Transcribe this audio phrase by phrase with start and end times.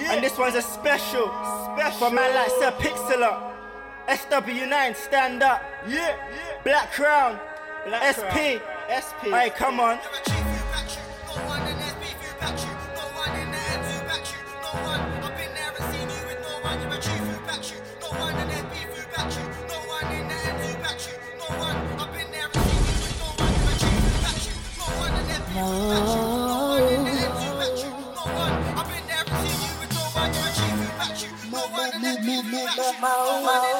[0.00, 0.14] Yeah.
[0.14, 1.28] And this one's a special,
[1.74, 3.52] special for man like Sir Pixalot.
[4.08, 5.62] SW9, stand up.
[5.86, 6.62] Yeah, yeah.
[6.64, 7.38] Black Crown,
[7.86, 8.60] Black SP, Crown.
[8.90, 9.24] SP.
[9.26, 9.98] Alright, come on.
[33.00, 33.79] mo, mo.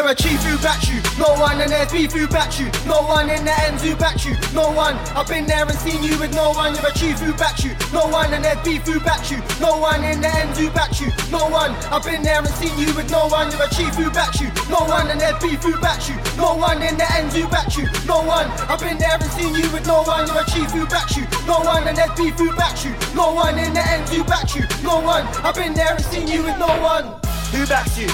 [0.00, 0.96] You're a chief who back you.
[1.20, 2.72] No one in there's beef who back you.
[2.88, 4.32] No one in the ends who back you.
[4.56, 4.96] No one.
[5.12, 6.72] I've been there and seen you with no one.
[6.72, 7.76] You're a chief who back you.
[7.92, 9.44] No one in there's beef who back you.
[9.60, 11.12] No one in the ends who back you.
[11.28, 11.72] No one.
[11.92, 13.52] I've been there and seen you with no one.
[13.52, 14.48] You're a chief who back you.
[14.72, 16.16] No one in there's beef who back you.
[16.40, 17.84] No one in the ends who back you.
[18.08, 18.48] No one.
[18.72, 20.26] I've been there and seen you with no one.
[20.26, 21.28] You're a chief who back you.
[21.44, 22.96] No one in there's beef who back you.
[23.14, 24.64] No one in the ends who back you.
[24.80, 25.28] No one.
[25.44, 27.19] I've been there and seen you with no one.
[27.52, 28.06] Who backs you?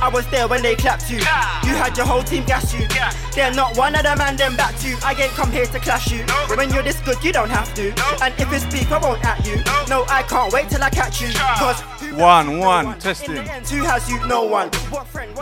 [0.00, 1.18] I was there when they clapped you.
[1.18, 2.86] You had your whole team gas you.
[3.34, 4.96] They're not one of them and them back you.
[5.04, 6.24] I ain't come here to clash you.
[6.56, 7.88] When you're this good, you don't have to.
[8.22, 9.56] And if it's speak, I won't at you.
[9.88, 11.28] No, I can't wait till I catch you.
[11.58, 11.80] Cause
[12.14, 13.36] one, one, testing.
[13.36, 14.24] Who has you?
[14.26, 14.70] No one.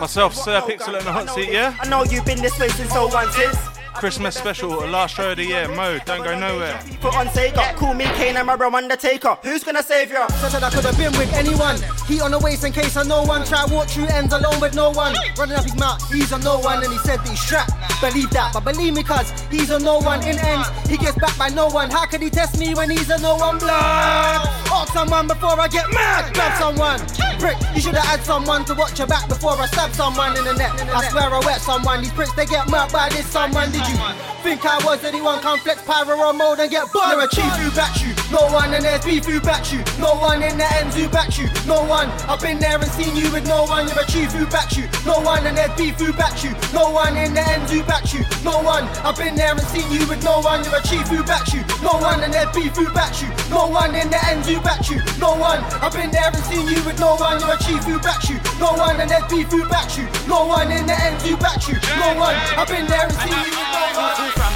[0.00, 1.76] Myself, Sir Pixel in the hot seat, yeah?
[1.80, 3.81] I know you've been this way since oh so once is.
[3.94, 5.68] Christmas special, last show of the year.
[5.68, 6.80] Mo, don't go nowhere.
[7.00, 9.36] Put on Sega, call me Kane, I'm a bro Undertaker.
[9.42, 10.18] Who's gonna save you?
[10.18, 11.76] I said I could have been with anyone.
[12.08, 13.44] Heat on the waist in case of no one.
[13.46, 15.14] Try walk through ends alone with no one.
[15.38, 17.72] Running up his mouth, he's a no one, and he said that he's strapped.
[18.00, 20.68] Believe that, but believe me, cuz he's a no one in ends.
[20.88, 21.90] He gets back by no one.
[21.90, 24.48] How could he test me when he's a no one blood?
[24.72, 26.34] Ask someone before I get mad.
[26.34, 26.98] Grab someone.
[27.38, 30.44] Prick, you should have had someone to watch your back before I stab someone in
[30.44, 30.72] the neck.
[30.94, 32.00] I swear I wet someone.
[32.00, 33.70] These pricks, they get murked by this someone.
[33.82, 35.40] Did you think I was anyone?
[35.40, 37.10] Come flex pyro or mode and get bugged.
[37.10, 38.14] You're a chief who backs you.
[38.30, 39.82] No one in there's beef who backs you.
[39.98, 41.48] No one in the ends who backs you.
[41.66, 42.08] No one.
[42.30, 43.88] I've been there and seen you with no one.
[43.88, 44.88] You're a chief who backs you.
[45.04, 46.54] No one in there's beef who backs you.
[46.72, 48.24] No one in the ends who backs you.
[48.44, 48.84] No one.
[49.02, 50.62] I've been there and seen you with no one.
[50.64, 51.62] You're a chief who backs you.
[51.82, 53.28] No one in there's beef who backs you.
[53.50, 55.00] No one in the ends who backs you.
[55.18, 55.60] No one.
[55.82, 57.40] I've been there and seen you with no one.
[57.40, 58.38] You're chief who backs you.
[58.58, 60.06] No one in there's beef who backs you.
[60.28, 61.76] No one in the ends who backs you.
[61.98, 62.34] No one.
[62.56, 63.71] I've been there and seen you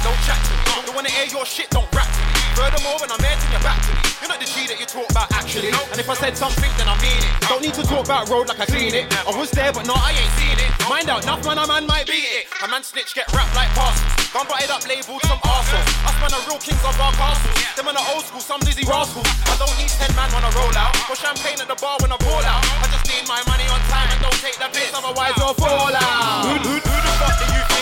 [0.07, 0.85] don't chat to me.
[0.85, 2.07] Don't wanna hear your shit, don't rap.
[2.57, 3.77] Furthermore, when I'm turn your back.
[4.17, 5.69] You're not the G that you talk about actually.
[5.69, 7.31] And if I said something, then I mean it.
[7.45, 9.05] Don't need to talk about road like I clean it.
[9.13, 10.69] I was there, but no, I ain't seen it.
[10.89, 12.49] Mind out, enough man, a man might beat it.
[12.63, 14.09] A man snitch get wrapped like parcels.
[14.33, 15.85] Gun butted up, labeled some arseholes.
[16.09, 17.53] Us man are real kings of our castles.
[17.77, 19.27] Them on the old school, some dizzy rascals.
[19.47, 20.97] I don't need 10 man when I roll out.
[21.05, 22.65] Got champagne at the bar when I ball out.
[22.81, 25.93] I just need my money on time and don't take the piss, otherwise I'll fall
[25.93, 26.49] out.
[26.49, 27.76] Who, who, who the fuck do you?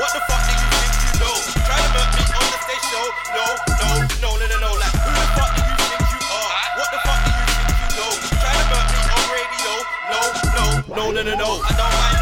[0.00, 1.36] What the fuck do you think you know?
[1.68, 3.04] Try to murk me on the stage show.
[3.36, 3.44] No,
[3.84, 4.70] no, no, no, no, no.
[4.80, 6.56] Like, who the fuck do you think you are?
[6.80, 8.10] What the fuck do you think you know?
[8.40, 9.72] Try to murk me on radio.
[10.08, 10.20] No,
[10.56, 11.50] no, no, no, no, no.
[11.60, 12.19] I don't mind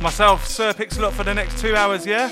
[0.00, 2.30] Myself, Sir Pixel up for the next two hours, yeah?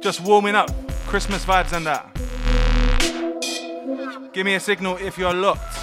[0.00, 0.70] Just warming up,
[1.06, 2.10] Christmas vibes and that.
[4.32, 5.77] Give me a signal if you're locked.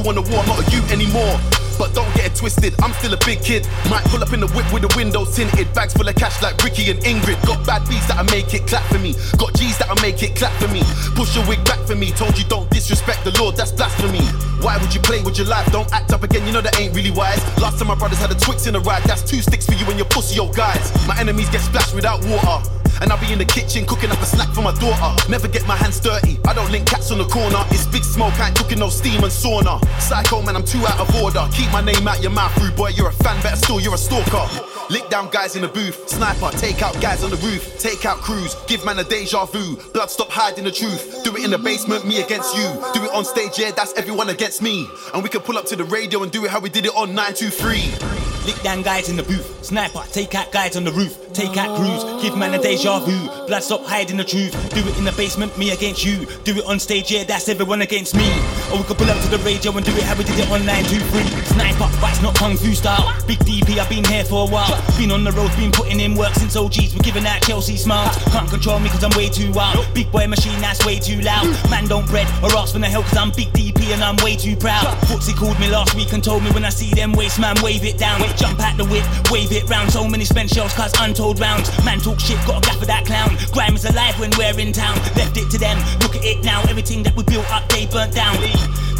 [0.00, 1.38] Who won the war, not a you anymore.
[1.78, 3.66] But don't get it twisted, I'm still a big kid.
[3.88, 5.72] Might pull up in the whip with the windows tinted.
[5.72, 7.40] Bags full of cash like Ricky and Ingrid.
[7.46, 9.14] Got bad beats that'll make it clap for me.
[9.38, 10.82] Got G's that'll make it clap for me.
[11.16, 12.12] Push your wig back for me.
[12.12, 14.24] Told you don't disrespect the Lord, that's blasphemy.
[14.60, 15.70] Why would you play with your life?
[15.72, 17.40] Don't act up again, you know that ain't really wise.
[17.58, 19.86] Last time my brothers had a Twix in a ride, that's two sticks for you
[19.86, 20.92] and your pussy old guys.
[21.06, 22.79] My enemies get splashed without water.
[23.00, 25.30] And I'll be in the kitchen cooking up a snack for my daughter.
[25.30, 26.38] Never get my hands dirty.
[26.46, 27.62] I don't link cats on the corner.
[27.70, 29.80] It's big smoke, I ain't cooking no steam and sauna.
[30.00, 31.46] Psycho man, I'm too out of order.
[31.52, 32.90] Keep my name out your mouth, rude boy.
[32.90, 34.46] You're a fan, better still, you're a stalker.
[34.90, 36.08] Lick down guys in the booth.
[36.08, 37.78] Sniper, take out guys on the roof.
[37.78, 38.56] Take out crews.
[38.66, 39.76] Give man a deja vu.
[39.92, 41.22] Blood, stop hiding the truth.
[41.24, 42.64] Do it in the basement, me against you.
[42.92, 44.88] Do it on stage, yeah, that's everyone against me.
[45.14, 46.94] And we can pull up to the radio and do it how we did it
[46.96, 48.46] on 923.
[48.46, 49.59] Lick down guys in the booth.
[49.70, 51.32] Sniper, take out guys on the roof.
[51.32, 52.02] Take out crews.
[52.20, 53.46] Give man a deja vu.
[53.46, 54.50] Blood, stop hiding the truth.
[54.74, 56.26] Do it in the basement, me against you.
[56.42, 58.26] Do it on stage, yeah, that's everyone against me.
[58.72, 60.50] Or we could pull up to the radio and do it how we did it
[60.50, 61.22] on 923.
[61.54, 63.14] Sniper, but it's not kung fu style.
[63.28, 64.74] Big DP, I've been here for a while.
[64.98, 66.96] Been on the road, been putting in work since OGs.
[66.96, 68.16] We're giving out Chelsea smiles.
[68.34, 69.86] Can't control me cause I'm way too wild.
[69.94, 71.46] Big boy machine, that's way too loud.
[71.70, 74.34] Man don't bread or ask for the help cause I'm big DP and I'm way
[74.34, 74.98] too proud.
[75.06, 77.84] Footsie called me last week and told me when I see them waste man, wave
[77.84, 78.18] it down.
[78.36, 79.90] Jump out the whip, wave it round.
[79.90, 81.68] So many spent shells cause untold rounds.
[81.84, 83.36] Man talk shit, got a gaff for that clown.
[83.52, 84.96] Grime is alive when we're in town.
[85.16, 86.62] Left it to them, look at it now.
[86.68, 88.36] Everything that we built up, they burnt down.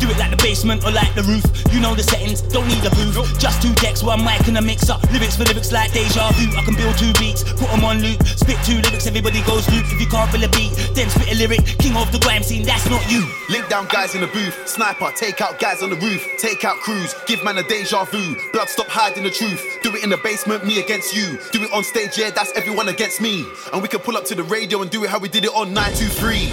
[0.01, 1.45] Do it like the basement or like the roof.
[1.73, 3.39] You know the settings, don't need a booth.
[3.39, 4.97] Just two decks, one mic and a mixer.
[5.13, 6.49] Lyrics for lyrics like deja vu.
[6.57, 8.17] I can build two beats, put them on loop.
[8.25, 9.85] Spit two lyrics, everybody goes loop.
[9.93, 11.65] If you can't feel a beat, then spit a lyric.
[11.79, 13.29] King of the grime scene, that's not you.
[13.51, 14.57] Link down guys in the booth.
[14.67, 16.25] Sniper, take out guys on the roof.
[16.39, 17.15] Take out crews.
[17.27, 18.37] Give man a deja vu.
[18.53, 19.61] Blood, stop hiding the truth.
[19.83, 21.39] Do it in the basement, me against you.
[21.53, 23.45] Do it on stage, yeah, that's everyone against me.
[23.73, 25.53] And we can pull up to the radio and do it how we did it
[25.53, 26.49] on 923.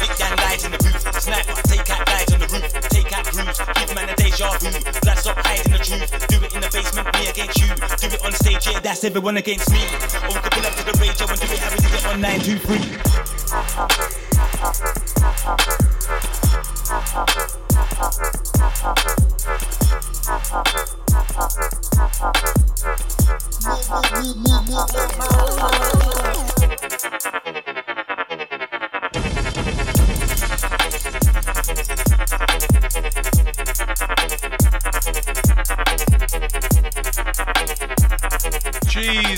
[0.00, 1.20] Lick down guys in the booth.
[1.20, 1.65] Sniper,
[4.36, 4.68] deja vu.
[5.02, 6.10] Blood, stop hiding the truth.
[6.28, 7.66] Do it in the basement, me against you.
[7.66, 9.78] Do it on stage, yeah, that's everyone against me.
[9.78, 12.06] Or we could pull up to the radio and do it how we did it
[12.06, 13.16] on 923.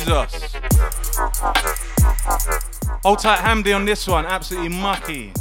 [0.09, 0.49] Jesus.
[3.05, 5.33] Hold tight Hamdi on this one, absolutely mucky.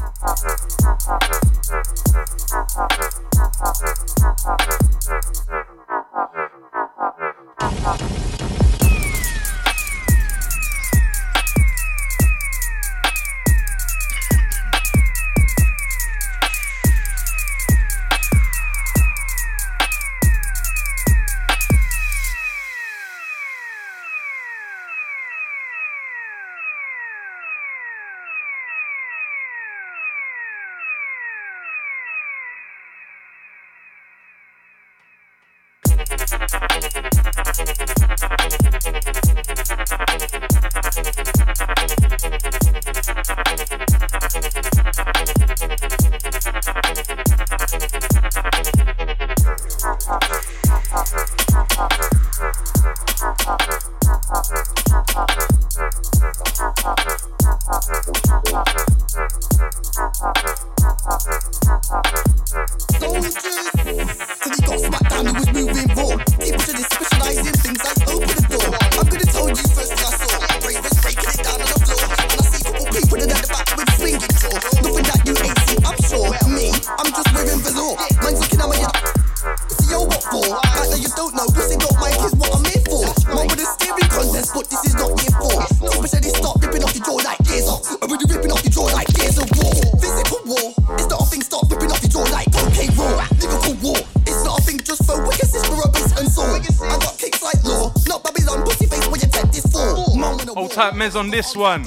[101.18, 101.84] On this one.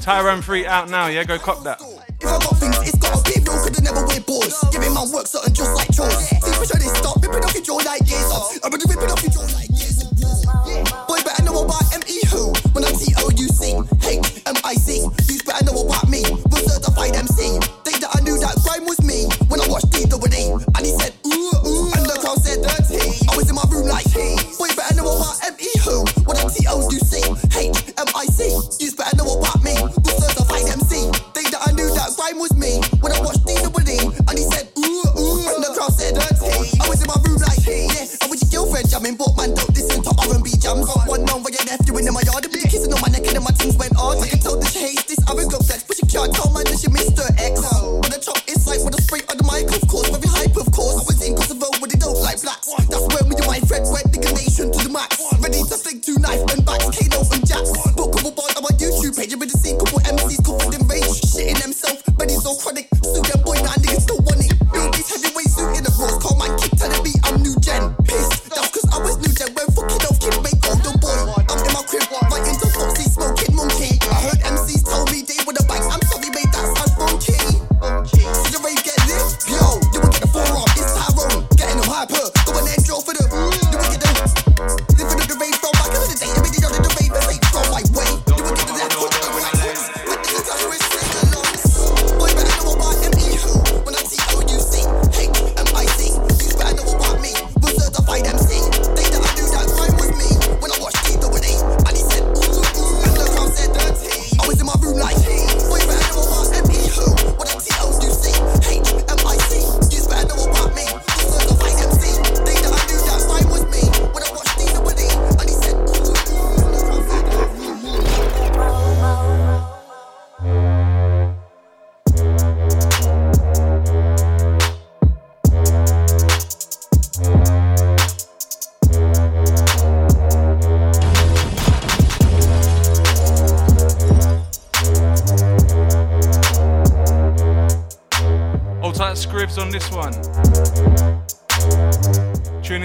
[0.00, 1.22] Tyrone 3 out now, yeah?
[1.24, 1.80] Go cop that.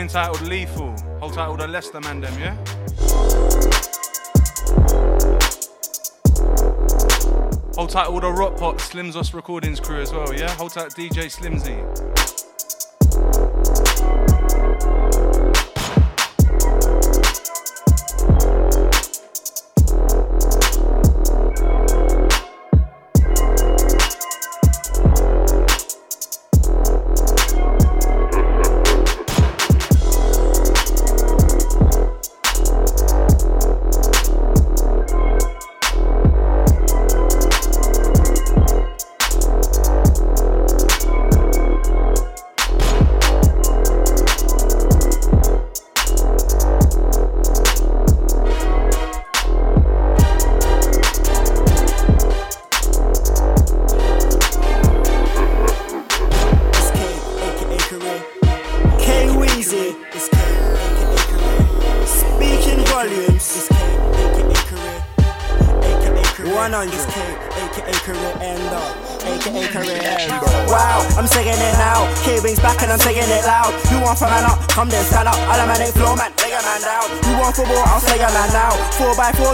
[0.10, 0.96] Entitled Lethal.
[1.20, 2.56] Hold title the Leicester man yeah?
[7.76, 10.50] Hold title the Rock Pot Slimzos Recordings crew as well, yeah?
[10.56, 12.49] Hold title DJ Slimzy.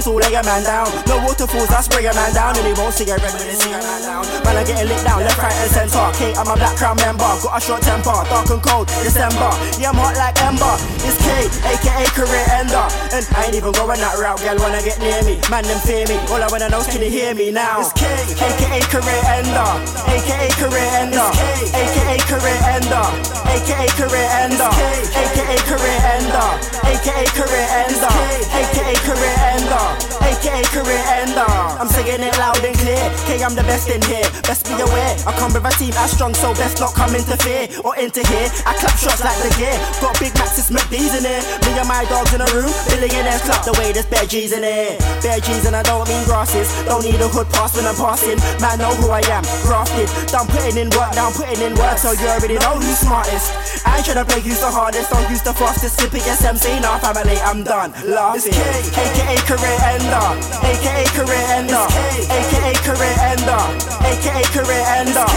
[0.06, 0.86] So lay a man down.
[1.08, 1.15] No
[1.46, 2.58] waterfalls, I'll spray a man down.
[2.58, 4.24] And he won't see a red when they see a man down.
[4.44, 6.06] Man, I'm getting lit down, left, right, and center.
[6.18, 7.30] K, I'm a black crown member.
[7.42, 9.52] Got a short temper, dark and cold, December.
[9.78, 10.74] Yeah, I'm hot like Ember.
[11.06, 11.30] It's K,
[11.70, 12.86] aka career ender.
[13.14, 14.58] And I ain't even going that route, girl.
[14.60, 16.18] Wanna get near me, man, them fear me.
[16.34, 17.82] All I wanna know is can you hear me now?
[17.82, 18.06] It's K,
[18.42, 19.72] aka career ender.
[20.10, 21.30] aka career ender.
[21.76, 23.08] aka career ender.
[23.54, 24.72] aka career ender.
[25.14, 26.50] aka career ender.
[26.90, 28.14] aka career ender.
[28.56, 30.05] aka career ender.
[30.26, 31.46] Aka career ender.
[31.80, 33.06] I'm singing it loud and clear.
[33.30, 34.26] K, I'm the best in here.
[34.44, 35.14] Best be aware.
[35.26, 38.50] I come with a team as strong, so best not come interfere or into here.
[38.66, 39.78] I clap shots like the gear.
[40.02, 41.44] Got big Maxis McD's in here.
[41.66, 42.72] Me and my dogs in a room.
[42.90, 44.98] Billionaires clap the way there's bare G's in here.
[45.22, 46.68] Bare G's and I don't mean grasses.
[46.90, 48.40] Don't need a hood pass when I'm passing.
[48.62, 49.44] Man, know who I am.
[49.64, 50.10] Grafted.
[50.32, 53.54] Done putting in work, down putting in work, so you already know who's smartest.
[53.86, 55.98] I ain't tryna play who's the hardest, don't use the fastest.
[55.98, 57.92] Skipping SMC, now family, I'm done.
[58.08, 58.54] Laughing.
[58.54, 60.15] AKA career ender.
[60.16, 61.86] AKA career ender.
[62.32, 63.64] AKA career ender.
[64.00, 65.28] AKA career ender.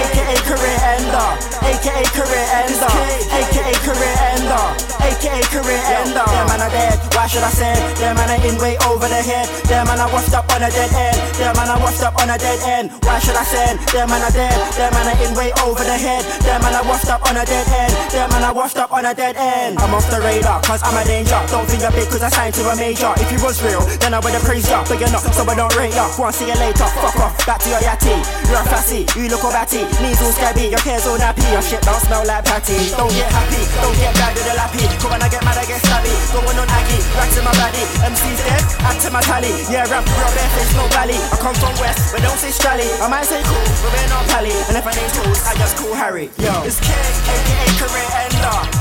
[0.00, 1.28] AKA career ender.
[1.70, 2.92] AKA career ender.
[3.38, 4.87] AKA career ender.
[5.02, 6.24] AKA career ender.
[6.24, 6.96] Them man are dead.
[7.14, 7.74] Why should I say?
[7.98, 9.46] Them man are in way over the head.
[9.66, 11.16] Them man are washed up on a dead end.
[11.38, 12.90] Them man are washed up on a dead end.
[13.04, 13.76] Why should I say?
[13.92, 14.56] Them man are dead.
[14.74, 16.24] Them man are in way over the head.
[16.42, 17.92] Them man are washed up on a dead end.
[18.12, 19.78] Them man are washed up on a dead end.
[19.78, 21.38] I'm off the radar, cause I'm a danger.
[21.50, 23.12] Don't think you're big cause I signed to a major.
[23.18, 24.84] If you was real, then I would've praised ya.
[24.88, 26.08] But you're not, so I don't rate ya.
[26.16, 26.88] Go on, see you later.
[27.00, 28.16] Fuck off, back to your yatty.
[28.48, 29.84] You're a fussy, you look all batty.
[30.02, 31.46] Knees all scabby, your hair's all nappy.
[31.52, 32.76] Your shit don't smell like patty.
[32.96, 34.84] Don't get happy, don't get bad with the lappy.
[34.98, 36.10] Cause when I get mad, I get stabby.
[36.34, 37.82] Going on Aggie, racks in my body.
[38.02, 39.54] MC's dead, add to my tally.
[39.70, 41.18] Yeah, rap, real bare face, no valley.
[41.30, 42.90] I come from west, but don't say strally.
[42.98, 44.54] I might say cool, but we're not pally.
[44.66, 46.30] And if I name tools, I just call Harry.
[46.42, 48.38] Yo, it's K, aka career ender.
[48.38, 48.46] AKA career ender.
[48.46, 48.46] AKA career ender.
[48.46, 48.77] AKA career ender.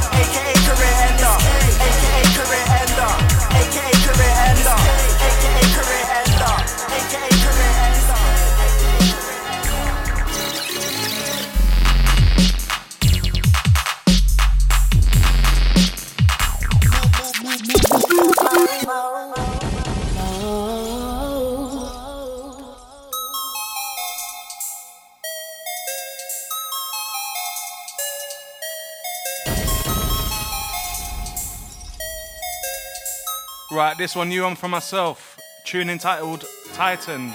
[33.77, 35.37] Right, this one new one for myself.
[35.63, 37.31] Tune entitled Titan.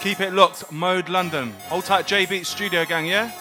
[0.00, 1.52] Keep it locked, Mode London.
[1.70, 3.32] Hold tight, J Beat Studio Gang, yeah?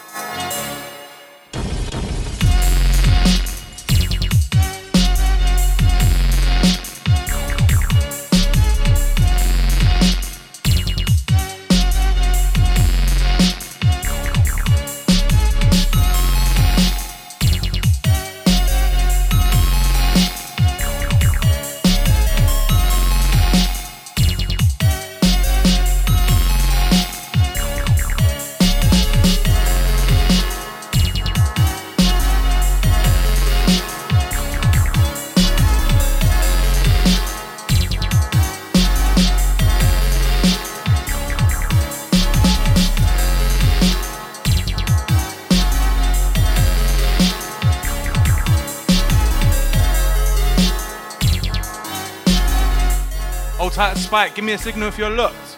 [54.11, 54.35] Spike.
[54.35, 55.50] Give me a signal if you're looked.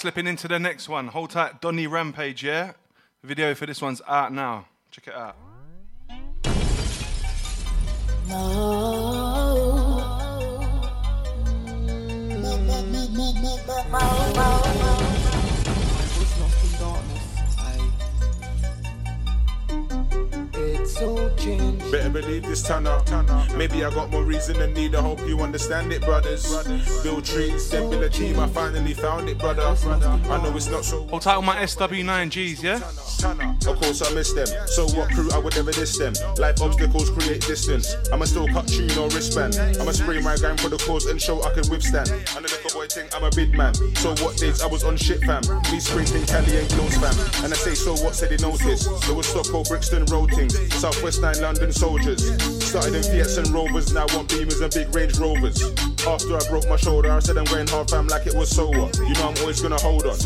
[0.00, 1.08] Slipping into the next one.
[1.08, 2.72] Hold tight, Donny Rampage, yeah?
[3.20, 4.66] The Video for this one's out now.
[4.90, 5.36] Check it out.
[14.82, 14.99] It's
[21.02, 21.90] all changed.
[21.90, 23.08] Better believe this turn up.
[23.56, 24.94] Maybe I got more reason than need.
[24.94, 26.44] I hope you understand it, brothers.
[27.02, 28.38] Build trees, then build a team.
[28.38, 29.62] I finally found it, brother.
[29.62, 31.06] I know it's not so.
[31.06, 32.80] Hold tight on my SW9Gs, yeah?
[33.22, 34.46] Of course I miss them.
[34.66, 35.30] So what crew?
[35.32, 36.14] I would never diss them.
[36.38, 37.94] Life obstacles create distance.
[38.12, 39.56] I'ma still cut tune or wristband.
[39.80, 42.10] I'ma spray my gang for the cause and show I can withstand.
[42.10, 43.74] And the little boy think I'm a big man.
[43.96, 45.42] So what days I was on shit fam.
[45.70, 47.44] Me sprinting Cali and close fam.
[47.44, 48.88] And I say so what said they noticed.
[49.06, 50.56] There was Stockport, Brixton road things.
[50.74, 52.24] Southwest 9 London soldiers.
[52.64, 53.92] Started in Fiats and Rovers.
[53.92, 55.89] Now want Beamers and big Range Rovers.
[56.06, 58.68] After I broke my shoulder, I said I'm going hard fam like it was so
[58.68, 58.96] what.
[58.96, 60.16] You know I'm always gonna hold on.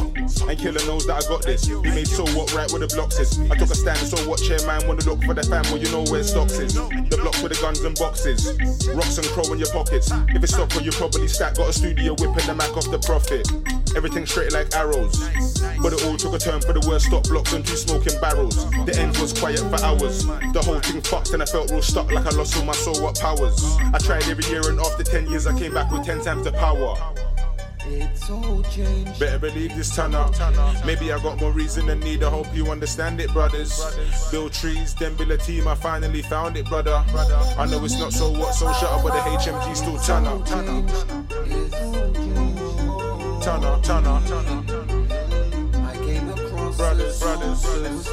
[0.49, 1.67] And Killer knows that I got this.
[1.67, 3.39] He made so what right where the blocks is.
[3.51, 6.05] I took a stand, so what chairman wanna look for the fam well you know
[6.11, 6.75] where stocks is.
[6.75, 8.55] The blocks with the guns and boxes.
[8.95, 10.11] Rocks and crow in your pockets.
[10.31, 12.99] If it's stock well you probably stack, got a studio whipping the Mac off the
[12.99, 13.47] profit.
[13.97, 15.19] Everything straight like arrows.
[15.83, 18.71] But it all took a turn for the worst stop blocks and two smoking barrels.
[18.87, 20.27] The end was quiet for hours.
[20.55, 23.01] The whole thing fucked and I felt real stuck like I lost all my soul
[23.03, 23.59] what powers.
[23.93, 26.53] I tried every year and after 10 years I came back with 10 times the
[26.53, 26.97] power.
[27.87, 29.21] It's all changed.
[29.21, 30.35] Better believe this turn up.
[30.87, 32.23] Maybe I got more reason than need.
[32.23, 33.79] I hope you understand it, brothers.
[34.31, 35.69] Build trees, then build a team.
[35.69, 37.05] I finally found it, brother.
[37.59, 40.47] I know it's not so what, so shut up, but the HMG still turn up.
[40.47, 40.89] Turn up.
[43.43, 44.23] Turn up, turn up.
[45.85, 48.05] I came across Brothers, soul brothers,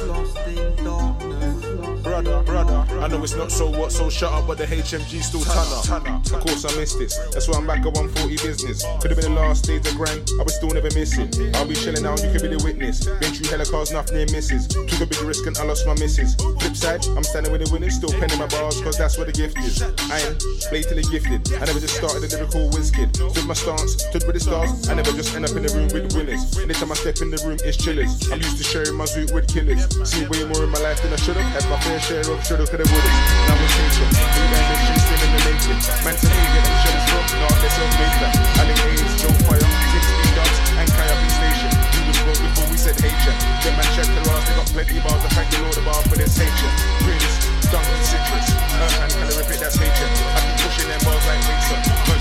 [2.02, 2.42] that was lost in darkness.
[2.42, 3.00] brother, brother.
[3.00, 6.26] I know it's not so what, so shut up, but the HMG still turn up.
[6.32, 7.16] Of course I missed this.
[7.32, 8.84] That's why I'm back at 140 business.
[9.00, 11.28] Could have been the last days of grind, I was still never missing.
[11.54, 13.06] I'll be chilling now, you could be the witness.
[13.06, 14.66] Been through hella cars, nothing near misses.
[14.66, 16.34] Took a big risk and I lost my misses.
[16.34, 19.32] Flip side, I'm standing with the winners, still penning my bars, cause that's where the
[19.32, 19.82] gift is.
[19.82, 20.36] I am
[20.70, 21.42] blatantly gifted.
[21.58, 23.14] I never just started a lyrical whiz kid.
[23.14, 24.88] Stood my stance, stood with the stars.
[24.88, 26.58] I never just end up in the room with winners.
[26.58, 28.30] Anytime I step in the room, it's chillers.
[28.30, 29.84] I'm used to sharing my zoot with killers.
[30.08, 31.42] Seen way more in my life than I should've.
[31.42, 33.16] Had my fair share of should've, could've, would've.
[33.48, 34.08] Now it's nature.
[34.08, 35.78] New ambition still in the making.
[36.04, 37.24] Man to me, get them shells from.
[37.36, 38.32] Nah, let's not make that.
[38.60, 41.70] Ali Hayes, Joe Fire, 16 dubs, and Kaya B Station.
[41.92, 43.32] You was broke before we said hate ya.
[43.60, 45.20] Them man check the last, they got plenty bars.
[45.20, 46.68] I thank the Lord above for this ya.
[47.04, 47.36] Greatest,
[47.68, 48.46] dunk citrus.
[48.80, 50.08] Earth and calorific, that's nature.
[50.32, 52.11] I keep pushing them bars like Mason.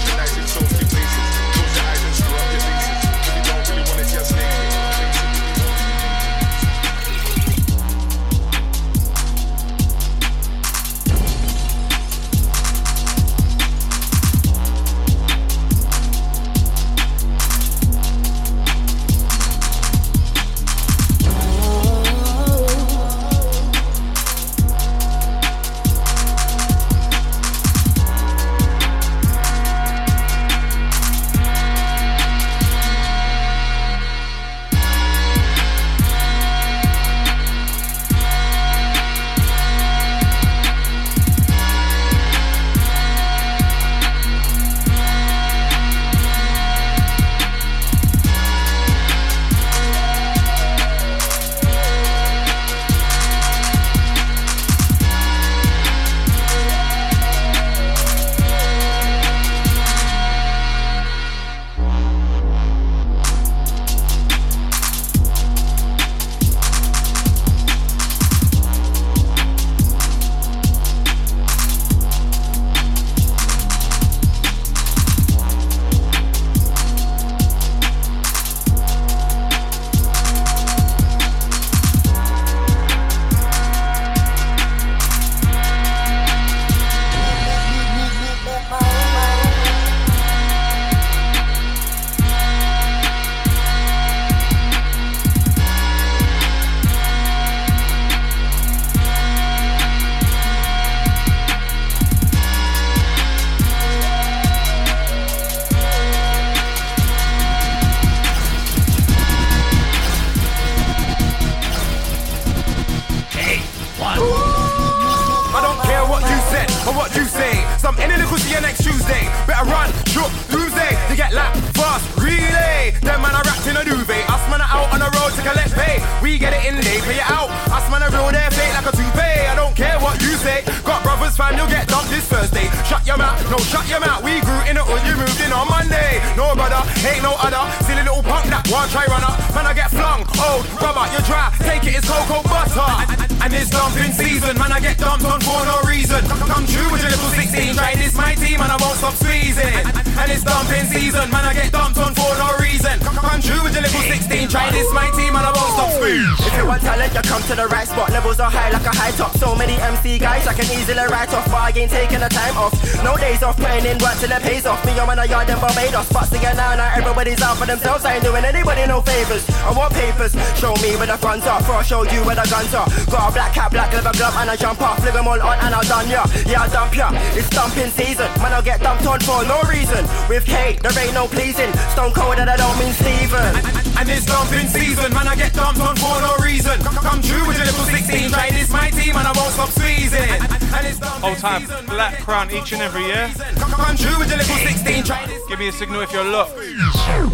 [137.06, 137.64] Ain't no other.
[137.86, 139.34] Silly little punk that one try runner.
[139.56, 140.22] Man, I get flung.
[140.38, 141.50] Old rubber, you're dry.
[141.66, 143.22] Take it, it's cocoa butter.
[143.42, 144.72] And it's dumping season, man.
[144.72, 146.22] I get dumped on for no reason.
[146.46, 147.74] Come true with your little 16.
[147.74, 149.82] Try this, my team, and I won't stop squeezing.
[150.22, 151.46] And it's dumping season, man.
[151.50, 153.00] I get dumped on for no reason.
[153.02, 154.48] Come true with your little 16.
[154.50, 156.38] Try this, my team, and I won't stop squeezing.
[156.38, 158.14] If you want talent, you come to the right spot.
[158.14, 159.34] Levels are high like a high top.
[159.42, 162.58] So many MC guys I can easily write off, but I ain't taking the time
[162.58, 162.78] off.
[163.04, 164.84] No days off, playing in work till it pays off.
[164.86, 166.12] Me, I'm on a yard in Barbados.
[166.12, 168.06] But see now, now everybody's out for themselves.
[168.06, 169.48] I ain't doing anybody no favors.
[169.64, 170.34] I want papers.
[170.60, 172.88] Show me where the guns are, before I show you where the guns are.
[173.10, 175.00] Got a black cap, black leather glove, and I jump off.
[175.00, 176.26] Flick 'em all on, and I'll done ya.
[176.46, 177.10] Yeah, I dump ya.
[177.34, 178.30] It's dumping season.
[178.42, 180.04] Man, I'll get dumped on for no reason.
[180.30, 181.72] With Kate, there ain't no pleasing.
[181.94, 183.91] Stone cold, and I don't mean Steven.
[184.02, 185.28] And it's dumping season, man.
[185.28, 186.74] I get dumped on for no reason.
[186.82, 188.32] Come true with your little 16.
[188.32, 190.26] Try this, my team, and I won't stop squeezing.
[190.26, 193.30] And it's dumping Whole time, black crown each and every year.
[193.62, 195.04] Come true with your little 16.
[195.04, 195.46] Try this.
[195.48, 196.58] Give me a signal if you're locked.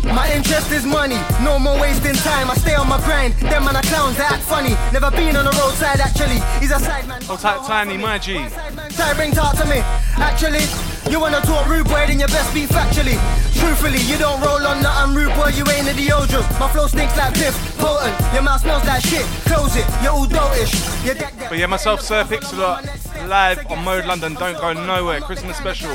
[0.04, 2.52] My interest is money, no more wasting time.
[2.52, 3.36] I stay on my grind.
[3.48, 4.76] Them man are clowns, they act funny.
[4.92, 6.44] Never been on the roadside actually.
[6.60, 7.22] He's a side man.
[7.24, 8.44] Whole time, tiny, my G.
[8.92, 9.80] Try bring talk to me.
[10.20, 10.68] Actually,
[11.12, 13.18] you wanna talk rude boy, then you best be factually.
[13.60, 16.60] Truthfully, you don't roll on nothing rude boy, you ain't a deodorant.
[16.60, 18.16] My flow stinks like piff, potent.
[18.34, 19.26] Your mouth smells like shit.
[19.46, 20.74] Close it, you're all dotish.
[21.06, 21.50] You're deck deck.
[21.50, 22.84] But yeah, myself, Sir Pixalot,
[23.28, 24.34] live on Mode London.
[24.36, 25.22] Don't go nowhere.
[25.22, 25.92] Christmas special.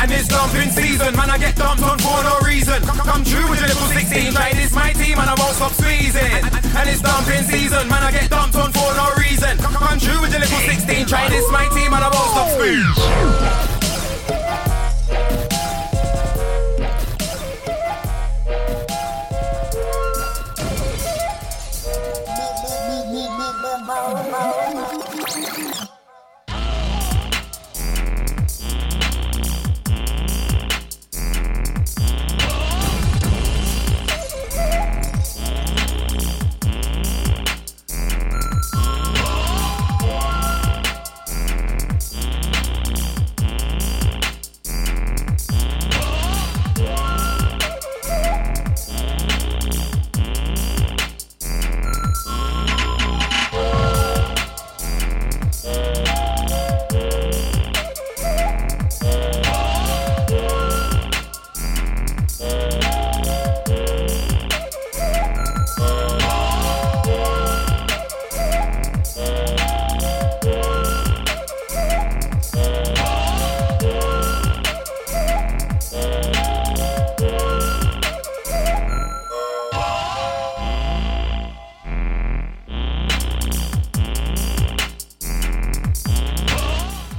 [0.00, 1.28] And it's dumping season, man.
[1.28, 2.80] I get dumped on for no reason.
[2.82, 4.32] Come true with your little 16.
[4.32, 6.22] Try this, my team, and I won't stop squeezing.
[6.22, 8.04] And it's dumping season, man.
[8.04, 9.58] I get dumped on for no reason.
[9.58, 11.06] Come true with your little 16.
[11.06, 13.77] Try this, my team, and I won't stop squeezing.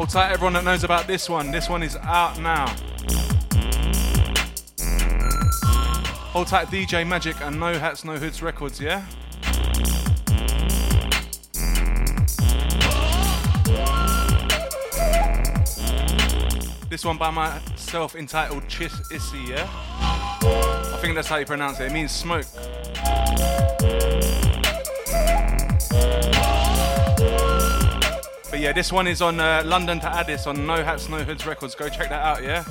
[0.10, 1.52] shout out everyone that knows about this one.
[1.52, 2.65] This one is out now.
[6.32, 9.06] Hold tight DJ Magic and No Hats, No Hoods Records, yeah?
[16.89, 19.69] This one by myself entitled Chis Issy, yeah?
[20.41, 21.86] I think that's how you pronounce it.
[21.86, 22.48] It means smoke.
[28.60, 31.45] But yeah, this one is on uh, London to Addis on No Hats, No Hoods
[31.45, 31.76] Records.
[31.76, 32.65] Go check that out, yeah?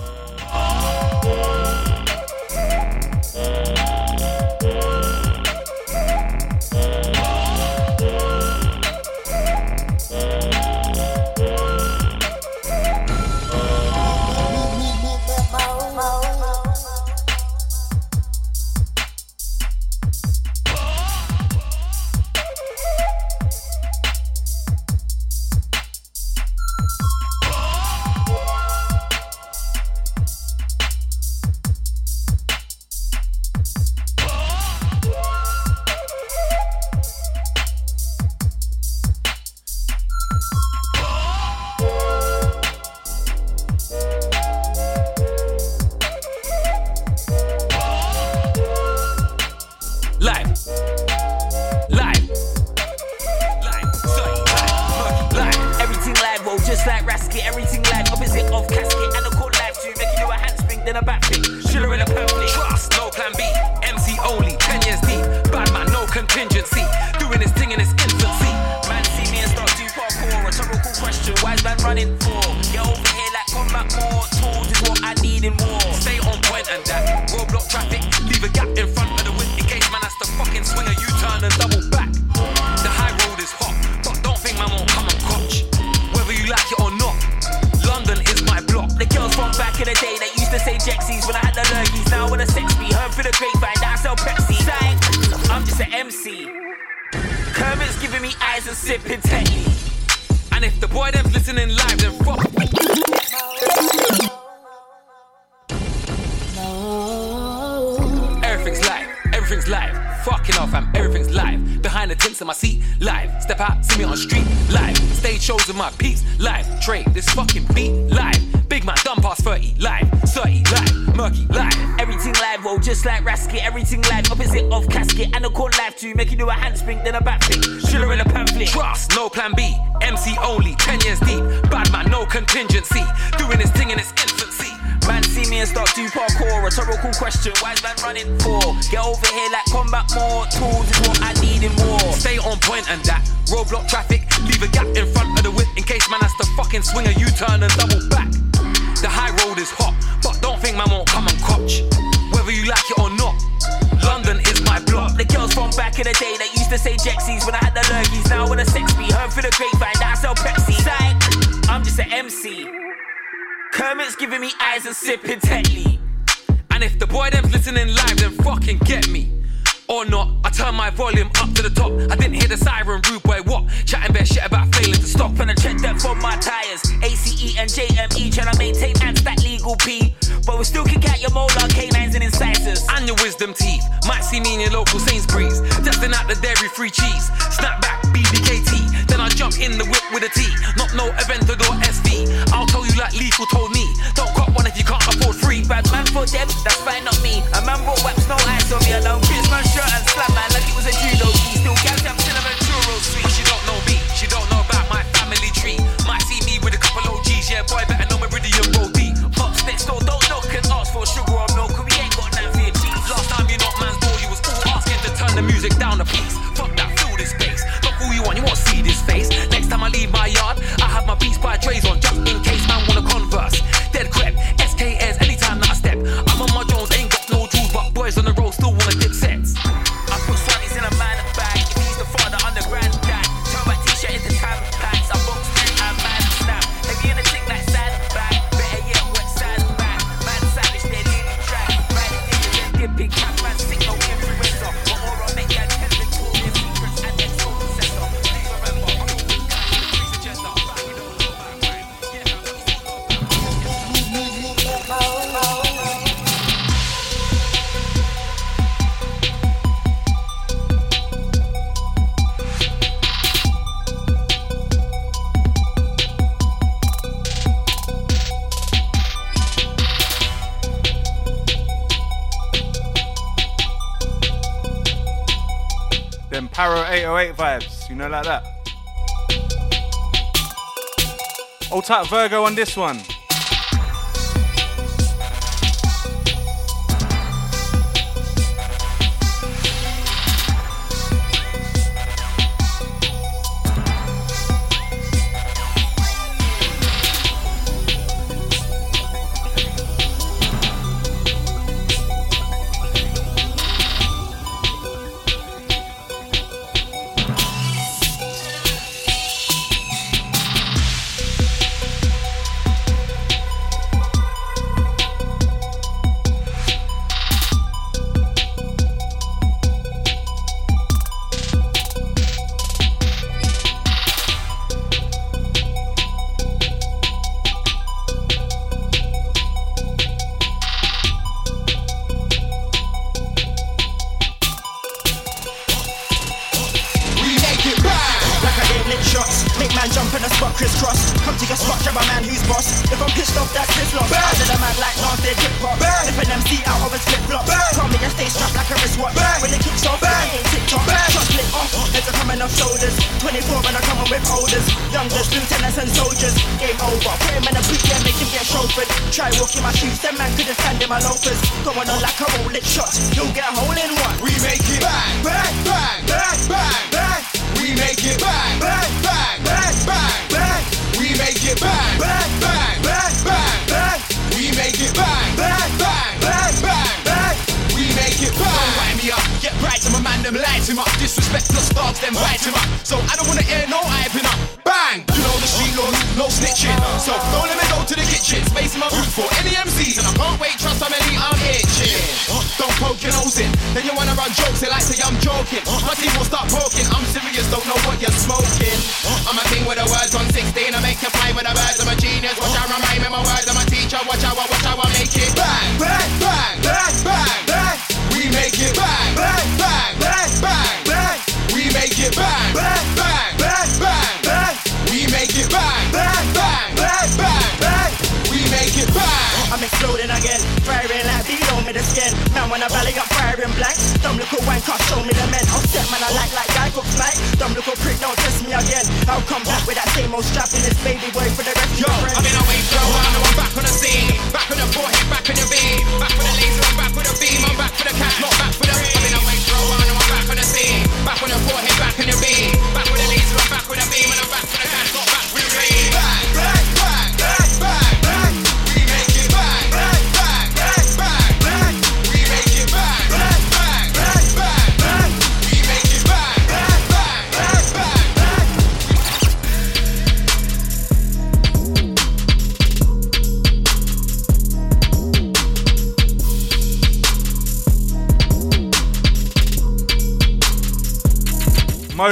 [281.88, 283.00] Type Virgo on this one.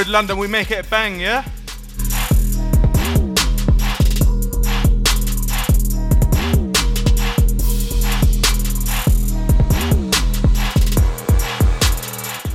[0.08, 1.44] London, we make it bang, yeah?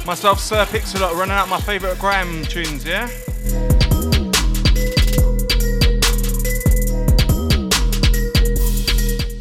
[0.06, 3.08] Myself, Sir Pixalot, running out my favourite grime tunes, yeah?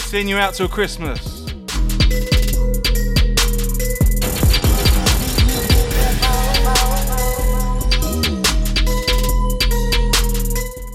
[0.06, 1.39] Seeing you out till Christmas.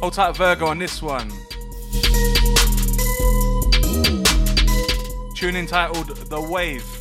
[0.05, 1.31] Hold tight Virgo on this one.
[5.33, 6.94] Tune entitled The Wave.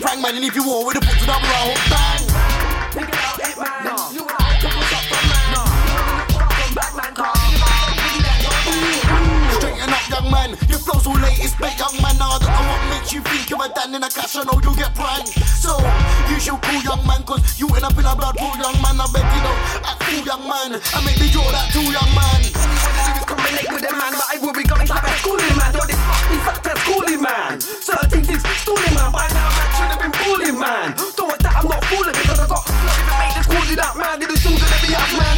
[0.00, 1.76] Prank man, and if you want, we'll put it up round.
[1.92, 2.24] Bang!
[2.24, 3.12] Man.
[9.60, 10.50] Straighten up, young man.
[10.72, 12.16] Your flow's all latest, big young man.
[12.16, 14.56] Now that I what makes you think you're a dan in a cash, I know
[14.64, 15.36] you get pranked.
[15.60, 15.76] So,
[16.32, 18.96] you should cool, young man, cause you end up in a blood pool, young man.
[18.96, 19.52] I bet you know,
[19.84, 20.80] I cool, young man.
[20.80, 22.40] I make me draw that too, young man.
[23.28, 25.76] Combinate with a man, but I will be going back at schooling, man.
[25.76, 27.60] Yo, this fuck, this fuck, schooling, man.
[27.60, 29.12] So I think things, schooling, man.
[29.12, 29.28] By
[30.52, 30.94] man.
[31.16, 33.76] Don't act that I'm not fooling because I got not even made this call you
[33.76, 34.20] that man.
[34.20, 35.29] You're the assumes that every ass man.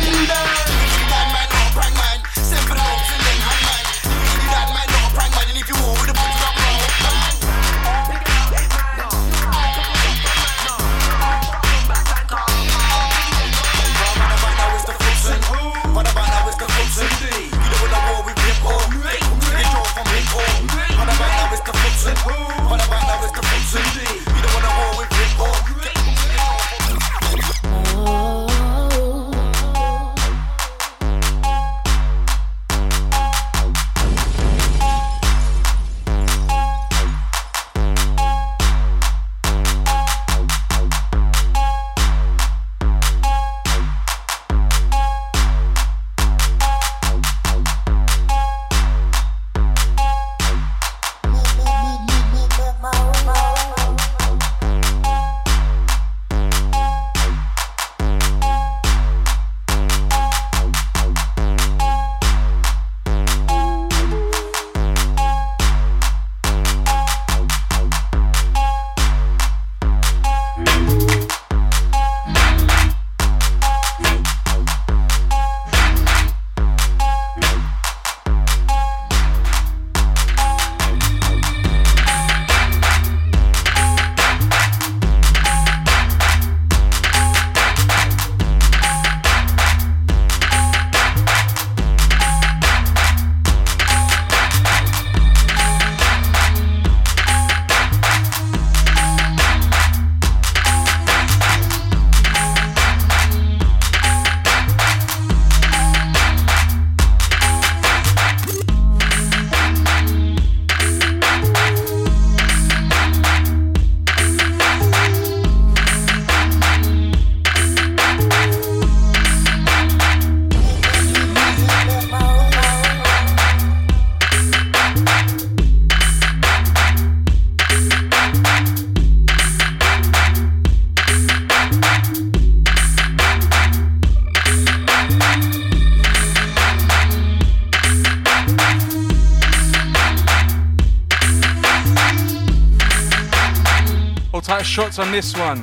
[145.13, 145.59] this one.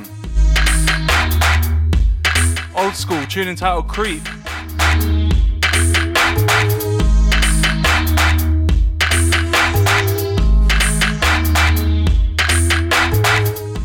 [2.76, 4.22] Old school tune entitled Creep.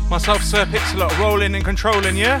[0.08, 2.40] Myself, Sir Pixalot, rolling and controlling, yeah?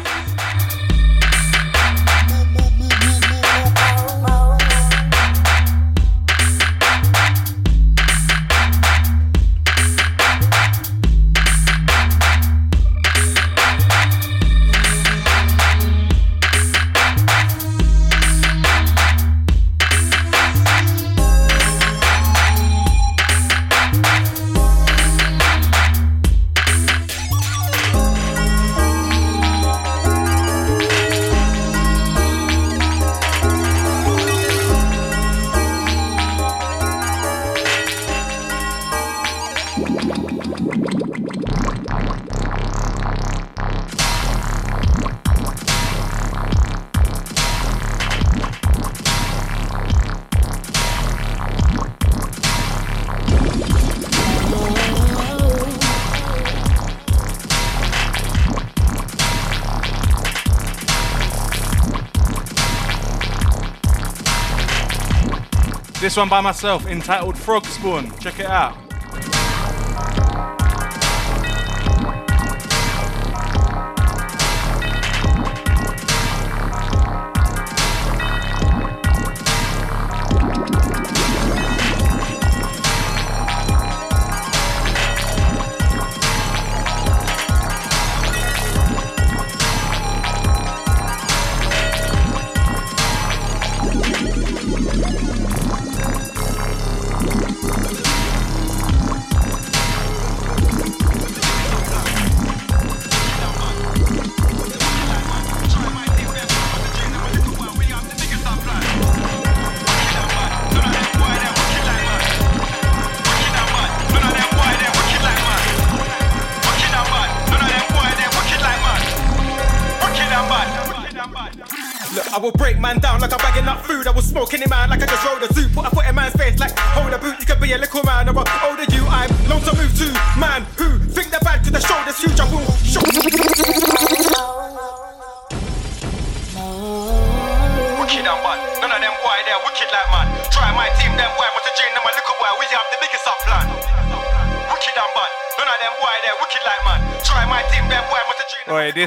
[66.16, 68.10] One by myself, entitled Frog Spawn.
[68.20, 68.85] Check it out.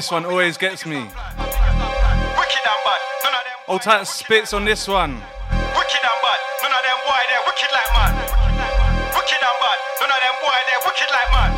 [0.00, 0.96] This one always gets me.
[0.96, 3.00] wicked and bad.
[3.22, 5.12] None of them All tight spits on this one.
[5.12, 6.40] wicked and bad.
[6.62, 8.14] None of them boy they're wicked like man.
[9.12, 9.78] Wicked and bad.
[10.00, 11.52] None of them boy they're wicked like man.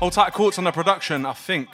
[0.00, 1.70] All tight courts on the production, I think.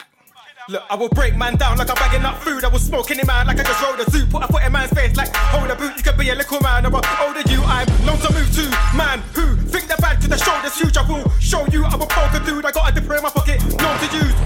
[0.70, 2.64] Look, I will break man down like I'm bagging up food.
[2.64, 4.24] I was smoking him man like I just rolled a zoo.
[4.24, 5.92] Put a foot in man's face like hold a boot.
[5.98, 7.60] You could be a little man or a older you.
[7.64, 8.64] I'm known to move to
[8.96, 10.96] man who think they're bad cause the shoulders huge.
[10.96, 12.64] I will show you I'm a poker dude.
[12.64, 14.37] I got a dipper in my pocket, known to use.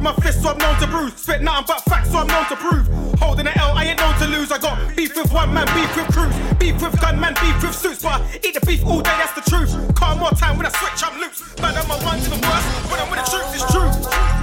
[0.00, 1.12] My fist, so I'm known to bruise.
[1.14, 2.88] Spit nothing but facts, so I'm known to prove.
[3.20, 4.50] Holding an L, I ain't known to lose.
[4.50, 8.02] I got beef with one man, beef with crews, beef with gunman, beef with suits.
[8.02, 9.94] But I eat the beef all day, that's the truth.
[9.94, 11.44] Call more time when I switch, I'm loose.
[11.60, 12.66] Man, I'm a one to the worst.
[12.90, 14.40] When I'm with the truth, it's true.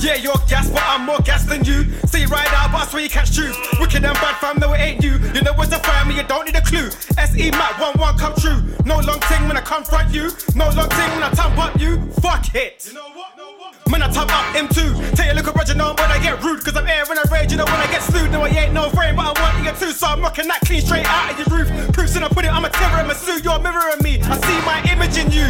[0.00, 1.84] Yeah, you're gas, but I'm more gas than you.
[2.08, 3.56] See right out, but I swear you catch truth.
[3.78, 5.20] Wicked and bad fam, no it ain't you.
[5.34, 6.88] You know what's a family, you don't need a clue.
[7.18, 8.64] SE Mac, 1 1 come true.
[8.86, 10.30] No long thing when I confront you.
[10.54, 12.00] No long thing when I thump up you.
[12.22, 12.92] Fuck it.
[13.90, 15.14] Man, I top up M2.
[15.14, 16.58] Tell you, look at Roger, know when I get rude.
[16.64, 18.32] Cause I'm air when I rage, you know when I get slewed.
[18.34, 19.94] No, I ain't no frame, but I want you too.
[19.94, 21.70] So I'm rocking that clean straight out of your roof.
[21.94, 23.38] Proofs and I put it, I'm a terror, I'm a sue.
[23.46, 24.18] You're mirroring me.
[24.26, 25.46] I see my image in you.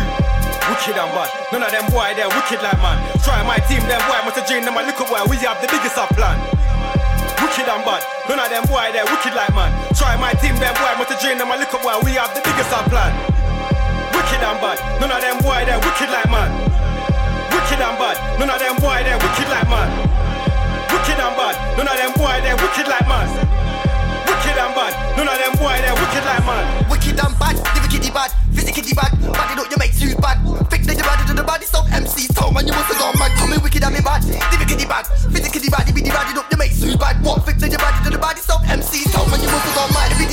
[0.69, 1.33] Wicked and bad.
[1.49, 3.01] None of them boy, they're wicked like man.
[3.25, 4.77] Try my team, them boy, must have them.
[4.77, 6.37] I look at where we have the biggest up plan.
[7.41, 8.05] Wicked and bad.
[8.29, 9.73] None of them boy, they're wicked like man.
[9.97, 11.49] Try my team, them boy, must have them.
[11.49, 13.17] I look at where we have the biggest up plan.
[14.13, 14.77] Wicked and bad.
[15.01, 16.76] None of them boy, they're wicked like man.
[17.77, 18.41] Wicked and bad.
[18.41, 19.93] None of them boy, they're wicked like man.
[20.89, 21.77] Wicked and bad.
[21.77, 23.29] None of them boy, they're wicked like man.
[24.25, 24.93] Wicked and bad.
[25.13, 26.65] None of them boy, they're wicked like man.
[26.89, 30.41] Wicked and bad, live kitty bad, physically bad, bad it up your mates who's bad.
[30.73, 33.37] Fix the bad to the body, stop MCs, told man you must have gone mad.
[33.37, 36.49] Call me wicked and me bad, live kitty bad, physically bad, if you divided up
[36.49, 37.21] your mates who's bad.
[37.21, 39.93] What fix the body to the body, stop MCs, told man you must have gone
[39.93, 40.26] mad.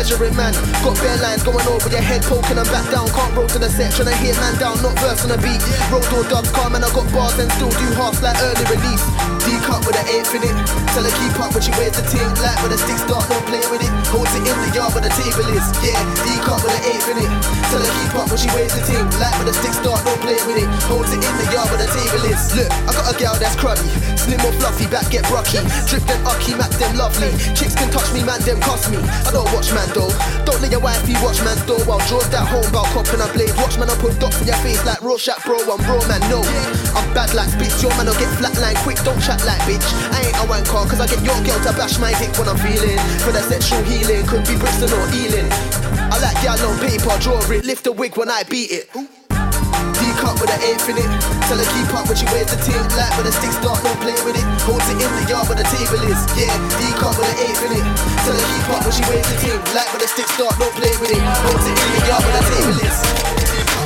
[0.00, 0.52] Measuring man.
[0.82, 3.08] Got bare lines going over your head, poking them back down.
[3.08, 5.60] Can't roll to the set, trying to hear man down, not verse on the beat.
[5.90, 9.39] Roll door dubs, calm and I got bars and still do halves like early release.
[9.50, 10.54] D cut with an eighth in it.
[10.94, 12.30] Tell her keep up when she wears the ting.
[12.38, 13.90] Like when the sticks start, don't play with it.
[14.14, 15.66] Holds it in the yard where the table is.
[15.82, 17.30] Yeah, D cut with an eighth in it.
[17.66, 19.02] Tell her keep up when she wears the ting.
[19.18, 20.70] Like when the sticks start, don't play with it.
[20.86, 22.38] Holds it in the yard where the table is.
[22.54, 23.90] Look, I got a gal that's cruddy.
[24.14, 25.58] Slim or fluffy, back get brocky.
[25.90, 27.34] Drip them ucky, map them lovely.
[27.58, 29.02] Chicks can touch me, man, them cost me.
[29.02, 30.14] I don't watch man though.
[30.46, 33.28] Don't let your wifey watch man's door while draws that home about cop and a
[33.34, 33.50] blade.
[33.58, 35.58] Watch man, I put dots in your face like Rorschach, bro.
[35.58, 36.38] I'm bro, man, no.
[36.94, 39.02] I'm bad like bitch, your man, I'll get flatline quick.
[39.02, 39.84] Don't chat like bitch.
[40.12, 42.58] I ain't a wanker, cause I get your girl to bash my dick when I'm
[42.58, 42.98] feeling.
[43.24, 45.48] For the sexual healing, could be Bristol or Ealing.
[46.10, 48.90] I like y'all on paper, draw it, lift the wig when I beat it.
[48.90, 50.80] D cup with an it.
[50.80, 52.84] Tell her keep up when she wears the ting.
[52.96, 54.44] Like when the sticks start, don't play with it.
[54.66, 56.20] Holds it in the yard where the table is.
[56.36, 57.84] Yeah, D cup with an it.
[58.24, 59.60] Tell her keep up when she wears the ting.
[59.72, 61.22] Like when the sticks start, don't play with it.
[61.22, 63.79] Holds it in the yard where the table is.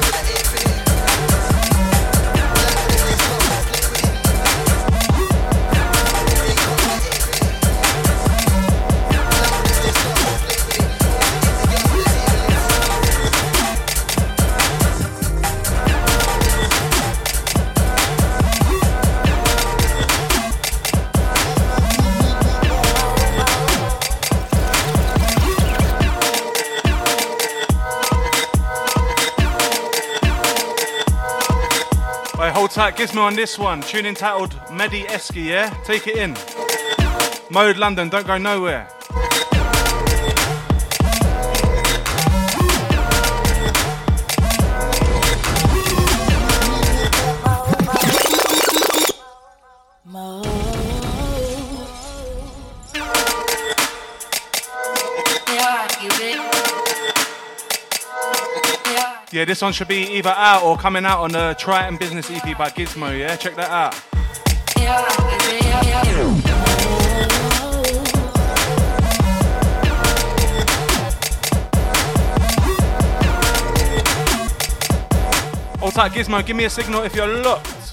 [32.94, 33.80] Tight Gizmo on this one.
[33.82, 35.70] Tune entitled Medi Eski, yeah?
[35.84, 36.34] Take it in.
[37.50, 38.88] Mode London, don't go nowhere.
[59.34, 62.56] Yeah, this one should be either out or coming out on the Triton Business EP
[62.56, 63.34] by Gizmo, yeah?
[63.34, 63.92] Check that out.
[75.80, 77.83] Hold tight, Gizmo, give me a signal if you're locked.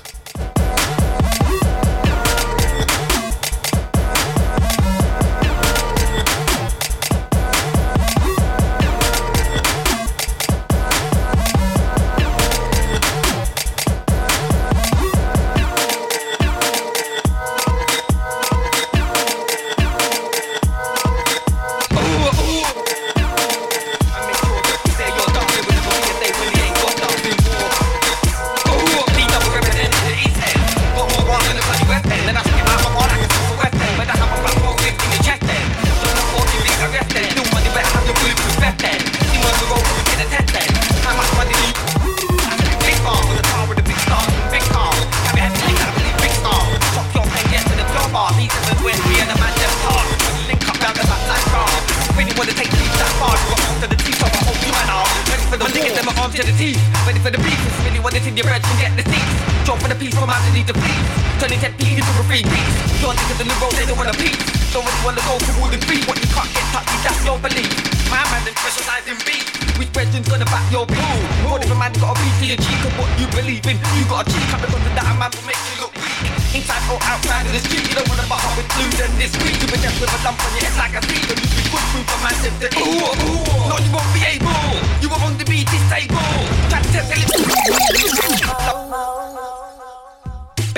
[61.41, 63.01] Turning 10 p into a free piece.
[63.01, 64.37] Don't think of the road, they don't want a piece.
[64.69, 65.97] Don't really wanna go for the free.
[66.05, 67.65] What you can't get touched, that's your belief.
[68.13, 69.41] My man is specialized in beat.
[69.73, 71.01] Which bedroom's gonna back your blue?
[71.49, 73.73] What if a man got a beat to your cheek of what you believe in?
[73.97, 76.61] You got a cheek because of that a man will make you look weak.
[76.61, 79.57] Inside or outside of the street, you don't wanna up with blues and this week.
[79.57, 81.25] You've been left with a lump on your head like a seed.
[81.25, 83.65] And you've been good food for man if they ooh, ooh.
[83.65, 84.77] No, you won't be able.
[85.01, 86.45] You were on the beat, disabled.
[86.69, 87.09] Try to tell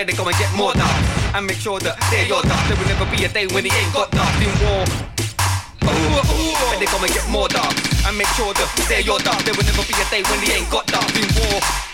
[0.04, 2.68] Better go and get more dogs and make sure that they're your dogs.
[2.68, 4.84] There will never be a day when he ain't got in war.
[5.80, 6.76] Ooh, ooh.
[6.76, 9.46] Better go and get more dogs and make sure that they're your dogs.
[9.46, 11.93] There will never be a day when he ain't got in war.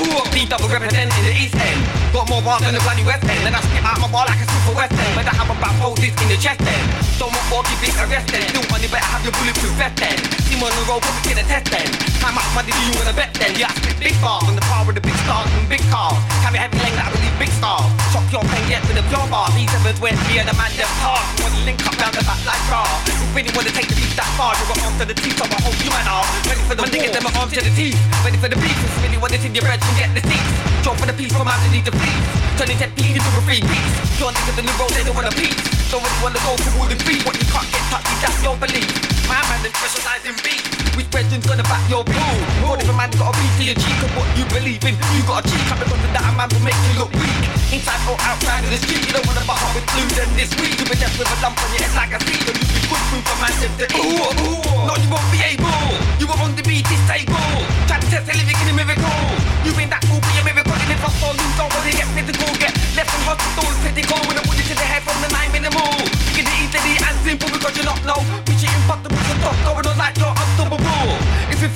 [0.00, 1.80] Ooh, D double representing the East End.
[2.12, 3.44] Got more bars than the bloody West End.
[3.44, 5.12] Then I spit out my bar like a super West End.
[5.12, 6.86] Better have about hold this in the chest end.
[7.20, 8.40] Don't want more, keep it arrested.
[8.48, 10.16] Still money, better have your bulletproof vest then.
[10.48, 11.88] Team on the road, put in a test then.
[12.24, 13.52] How much money do you wanna bet then?
[13.60, 16.16] Yeah, I spit big bars on the power of the big stars and big cars.
[16.40, 17.99] Carry heavy lane that I believe big stars.
[18.30, 19.50] Your pen, get rid of your bar.
[19.58, 21.18] These sevens went me and the man them hard.
[21.34, 22.86] You wanna link up round the back like bra.
[23.10, 24.54] You really wanna take the beat that far.
[24.54, 26.22] You got arms to the teeth, so I hope you man are.
[26.46, 26.94] Ready for the war.
[26.94, 27.98] Niggas them are arms to the teeth.
[28.22, 28.78] Ready for the beef.
[28.86, 30.46] It's really want it in your bread, you get the seats.
[30.86, 32.26] Drop for the piece from underneath the fleece.
[32.54, 33.94] Turning 10 p into a free piece.
[34.22, 35.58] Don't think of the road, they don't want a piece.
[35.90, 37.18] Don't really wanna go for all the free.
[37.26, 38.86] What you can't get touched, that's your belief.
[39.26, 40.79] My man is specialized in beat.
[41.00, 42.36] Which bedroom's gonna back your blue?
[42.60, 44.92] What if a man got a beat to your cheek of what you believe in?
[45.16, 47.40] You got a cheek up because of that a man will make you look weak.
[47.72, 50.52] Inside or outside of the street, you don't wanna butt up with blues and this
[50.60, 50.76] week.
[50.76, 52.44] You've been left with a lump on your head like a seed.
[52.52, 54.84] And you've been good food for man if they ooh, ooh.
[54.84, 55.88] No, you won't be able.
[56.20, 57.64] You were on the beat, disabled.
[57.88, 59.24] Try to test a living in a miracle.
[59.64, 60.76] You've been that will be a miracle.
[60.76, 62.52] And if I fall, you don't want to get physical.
[62.60, 64.20] Get left in hospital, critical.
[64.28, 65.96] With a bullet to the head from the nine minimal.
[66.36, 68.04] You it easily and simple because you're not.
[68.44, 70.39] Bitch, you impossible to stop going on like unstoppable.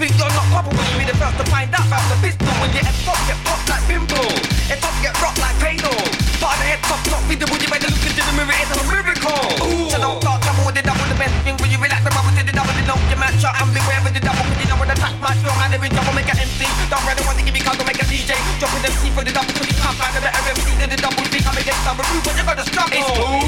[0.04, 2.52] Think you're not probable, you'll be the first to find out about the pistol.
[2.60, 4.36] When your head top get popped like pimple.
[4.68, 5.88] Head top get rocked like Payno.
[6.44, 9.48] But the head top not visible, you better look into the mirror, it's a miracle.
[9.64, 9.88] Ooh.
[9.88, 12.36] So don't start trouble with the double, the best thing when you relax the bubble
[12.36, 14.68] to the double, the know your man shot and beware with the double, cause you
[14.68, 16.68] know when the attack my strong and every trouble make an MC.
[16.92, 18.36] Don't really want to give me cargo, make a DJ.
[18.60, 21.24] Dropping MC for the double, cause you can't find a better MC than the double.
[21.32, 22.92] Think I'm against double but you gotta struggle.
[22.92, 23.44] It's cool.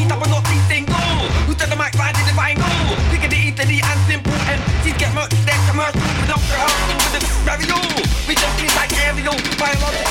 [9.58, 10.05] Biological.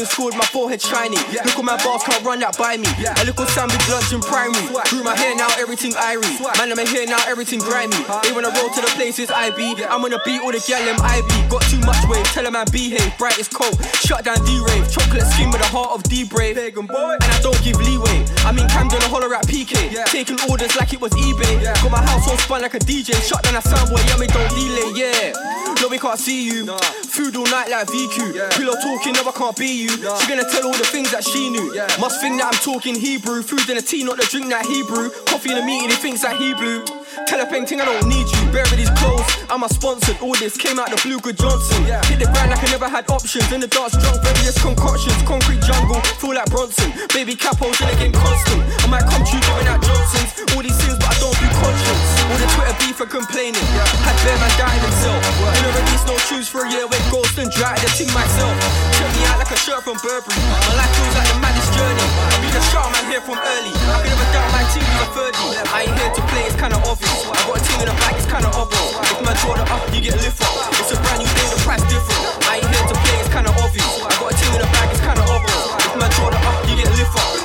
[0.00, 1.20] In school with my forehead shiny.
[1.44, 2.88] Look at my bars, can't run that by me.
[3.04, 4.64] I A little sandwich lunch in primary.
[4.88, 6.40] Grew my hair now, everything irie.
[6.56, 8.00] Man, I'm here now, everything grimy.
[8.24, 9.76] They wanna roll to the places I be.
[9.84, 11.36] I'm gonna beat all the gal them I be.
[11.52, 13.12] Got too much wave, tell them I behave.
[13.18, 14.88] Bright as coke, shut down D-Rave.
[14.88, 16.56] Chocolate skin with a heart of D-Brave.
[16.56, 18.24] And I don't give leeway.
[18.48, 19.92] I'm in Camden, a holler at PK.
[19.92, 20.04] Yeah.
[20.08, 21.62] Taking orders like it was eBay.
[21.82, 23.12] Got my house all spun like a DJ.
[23.20, 25.59] Shut down a soundboy, yeah, me don't delay, yeah.
[25.80, 26.66] No, we can't see you.
[27.08, 28.52] Food all night like VQ.
[28.52, 29.88] Pillow talking, no, I can't be you.
[29.88, 31.72] She gonna tell all the things that she knew.
[31.98, 33.42] Must think that I'm talking Hebrew.
[33.42, 35.08] Food in a tea, not the drink that Hebrew.
[35.24, 36.84] Coffee in a meeting, he thinks that he blew.
[37.26, 38.40] Tell a painting, I don't need you.
[38.52, 40.20] Bury these clothes, I'm a sponsored.
[40.20, 41.80] All this came out the blue good Johnson.
[42.12, 43.50] Hit the grind like I never had options.
[43.50, 45.16] In the dance drunk, various concoctions.
[45.24, 46.92] Concrete jungle, feel like Bronson.
[47.16, 48.60] Baby capos in the game constant.
[48.84, 50.44] I might come to you giving out Johnsons.
[50.52, 52.19] All these things, but I don't do conscience.
[52.30, 53.66] All the Twitter beef for complaining.
[54.06, 55.18] Had bear man dying himself.
[55.50, 58.54] Didn't release no shoes for a year with ghost and dry the thing myself.
[58.94, 60.38] Check me out like a shirt from Burberry.
[60.38, 62.06] My life feels like the maddest journey.
[62.30, 63.74] I be the sharp man here from early.
[63.74, 65.74] I can never doubt my team is a 30.
[65.74, 67.18] I ain't here to play, it's kinda obvious.
[67.26, 68.90] I got a team in the back, it's kinda obvious.
[69.10, 70.54] If my draw up, you get lift up.
[70.78, 72.22] It's a brand new day, the price different.
[72.46, 73.90] I ain't here to play, it's kinda obvious.
[74.06, 75.79] I got a team in the back, it's kinda obvious.
[75.90, 76.94] If man draw up, you get up.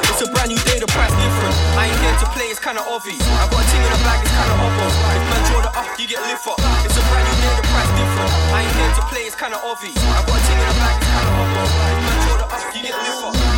[0.06, 1.56] It's a brand new day, the price different.
[1.82, 3.18] I ain't here to play, it's kinda obvious.
[3.26, 4.94] I got a team in the back, it's kinda obvious.
[5.18, 6.30] If man draw up, you get up.
[6.30, 8.32] It's a brand new day, the price different.
[8.54, 9.98] I ain't here to play, it's kinda obvious.
[9.98, 11.74] I got a team in the back, it's kinda obvious.
[11.90, 13.55] If man draw up, you get lift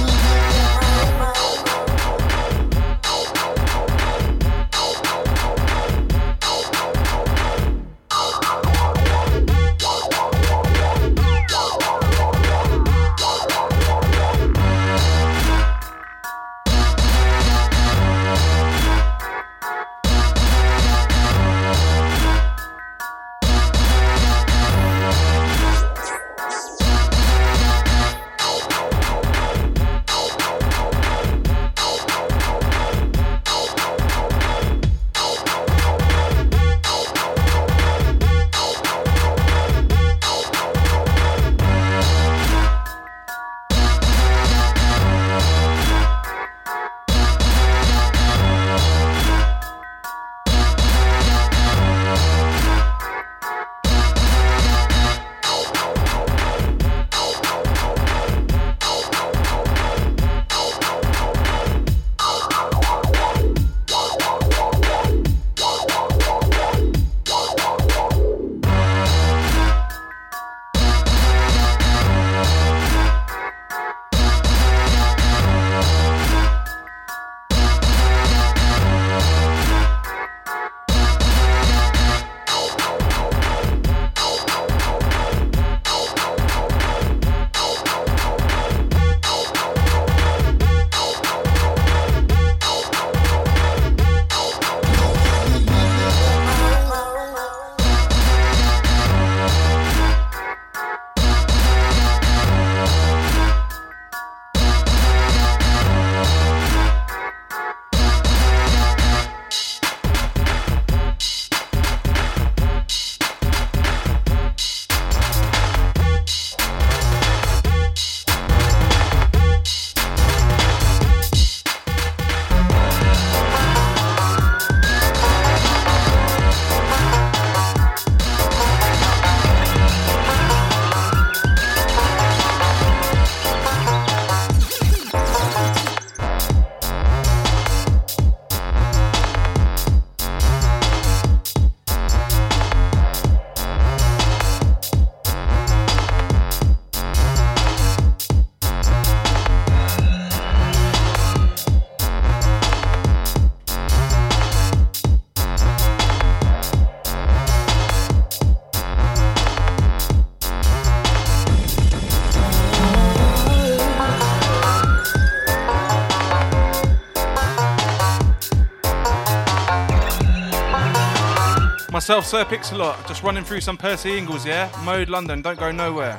[172.07, 174.71] Myself, Sir Pixalot, just running through some Percy Ingles, yeah?
[174.85, 176.17] Mode London, don't go nowhere.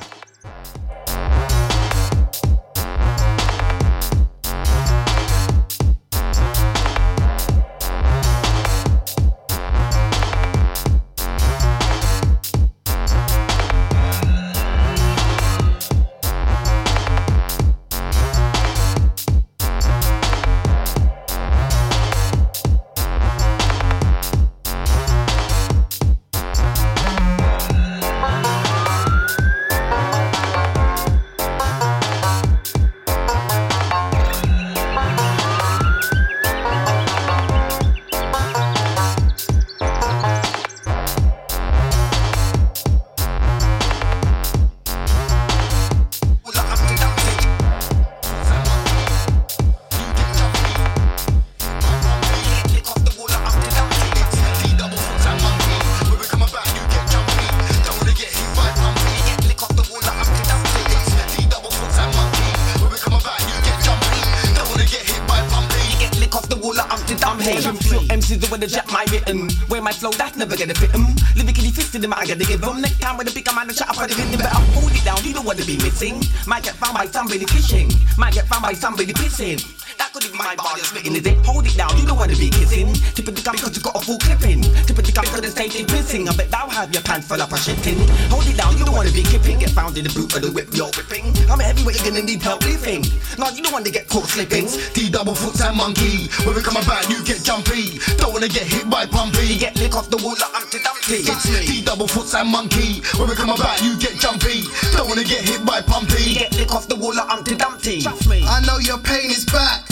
[72.18, 72.80] I gotta give 'em.
[72.80, 74.40] Next time with a bigger man, shut up for the rhythm.
[74.42, 76.18] Better hold it down, you don't wanna be missing.
[76.46, 77.88] Might get found by somebody fishing.
[78.16, 79.62] Might get found by somebody pissing.
[79.98, 81.38] That could be my body spitting, is it?
[81.46, 82.92] Hold it down, you don't wanna be kissing.
[83.14, 84.62] Tip of the because you got a full clipping.
[84.86, 86.28] Tip of the because the stage is missing.
[86.28, 87.98] I bet thou have your pants full up of shitting.
[88.30, 89.60] Hold it down, you don't wanna be kipping.
[89.60, 91.17] Get found in the boot of the whip, you're whipping.
[91.50, 93.04] I'm a heavyweight, you're gonna need help lifting.
[93.38, 94.68] No, you don't wanna get caught slipping.
[94.92, 96.28] D double foot and monkey.
[96.44, 97.98] When we come about, you get jumpy.
[98.20, 99.48] Don't wanna get hit by pumpy.
[99.48, 101.24] You get lick off the wall like Humpty Dumpty.
[101.64, 103.00] D double foot and monkey.
[103.16, 104.68] When we come about, you get jumpy.
[104.92, 106.36] Don't wanna get hit by pumpy.
[106.36, 108.04] You get lick off the wall like Humpty Dumpty.
[108.04, 109.88] I know your pain is back.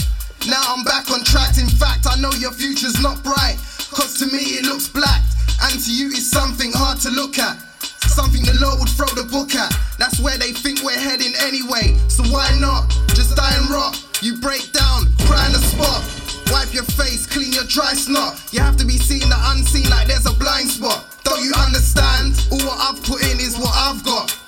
[0.47, 1.57] Now I'm back on track.
[1.57, 3.57] In fact, I know your future's not bright.
[3.89, 5.21] Cause to me it looks black.
[5.63, 7.66] And to you it's something hard to look at.
[8.17, 9.69] Something the law would throw the book at.
[9.99, 11.93] That's where they think we're heading anyway.
[12.09, 12.89] So why not?
[13.13, 13.93] Just die and rot.
[14.23, 16.01] You break down, cry in the spot.
[16.49, 18.41] Wipe your face, clean your dry snot.
[18.51, 21.05] You have to be seeing the unseen like there's a blind spot.
[21.21, 22.33] Don't you understand?
[22.49, 24.46] All what I've put in is what I've got.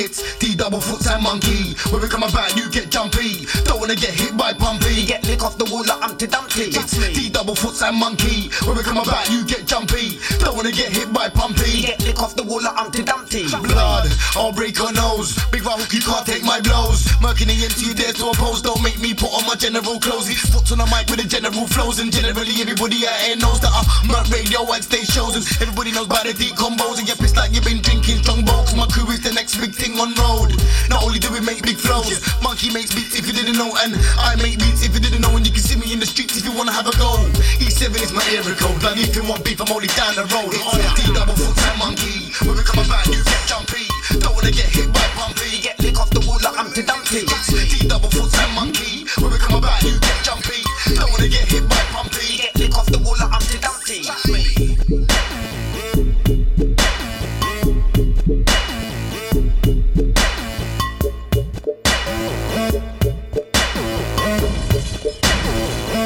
[0.00, 1.76] It's D double foot and monkey.
[1.92, 3.44] When we come about, you get jumpy.
[3.68, 4.96] Don't wanna get hit by pumpy.
[4.96, 6.72] You get lick off the wall like Humpty Dumpty.
[6.72, 8.48] It's D double foot and monkey.
[8.64, 10.16] When we come about, you get jumpy.
[10.40, 11.68] Don't wanna get hit by pumpy.
[11.68, 13.44] You get lick off the wall like Humpty Dumpty.
[13.48, 14.08] Blood,
[14.40, 15.36] I'll break your nose.
[15.52, 17.04] Big rock, you can't take my blows.
[17.20, 18.62] Murking the you dare to oppose.
[18.62, 20.32] Don't make me put on my general clothes.
[20.48, 22.00] Foot on the mic with the general flows.
[22.00, 25.36] And generally, everybody out here knows that I murk radio and stage shows.
[25.36, 26.96] And everybody knows about the deep combos.
[26.96, 28.40] And you're pissed like you've been drinking strong
[28.70, 30.54] Cause my crew is the next big thing on road.
[30.88, 33.96] Not only do we make big flows, Monkey makes beats if you didn't know, and
[34.18, 35.34] I make beats if you didn't know.
[35.36, 37.16] And you can see me in the streets if you wanna have a go.
[37.58, 38.82] E7 is my area code.
[38.82, 40.52] Like if you want beef, I'm only down the road.
[40.52, 42.30] It's D double foot and monkey.
[42.44, 43.86] When we come about, you get jumpy.
[44.20, 45.62] Don't wanna get hit by pumpy.
[45.62, 47.24] Get lick off the wall like Humpty Dumpty.
[47.26, 49.06] It's D double foot and monkey.
[49.18, 50.60] When we come about, you get jumpy.
[50.94, 52.38] Don't wanna get hit by pumpy.
[52.38, 55.09] Get lick off the wall like Humpty Dumpty.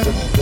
[0.05, 0.34] Bye.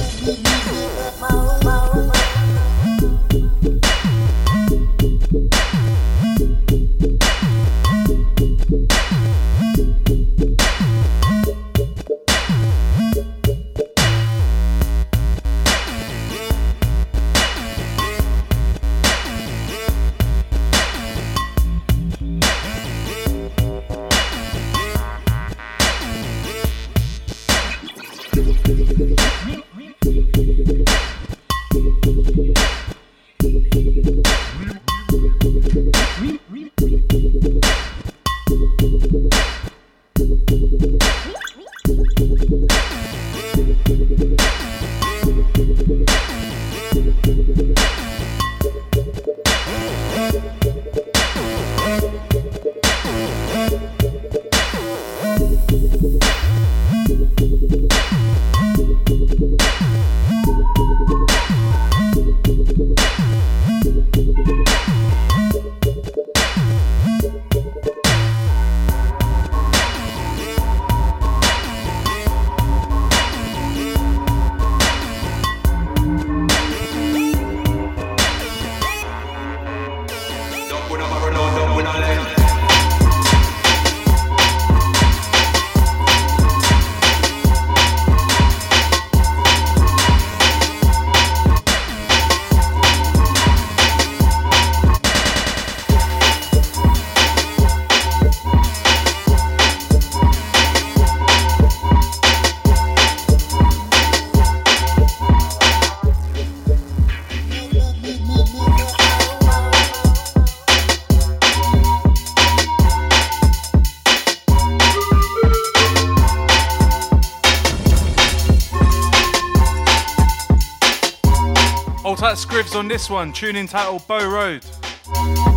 [122.14, 125.53] Old tight scribs on this one, tune entitled Bow Road.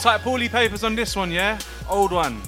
[0.00, 1.58] Type Paulie papers on this one, yeah?
[1.86, 2.40] Old one.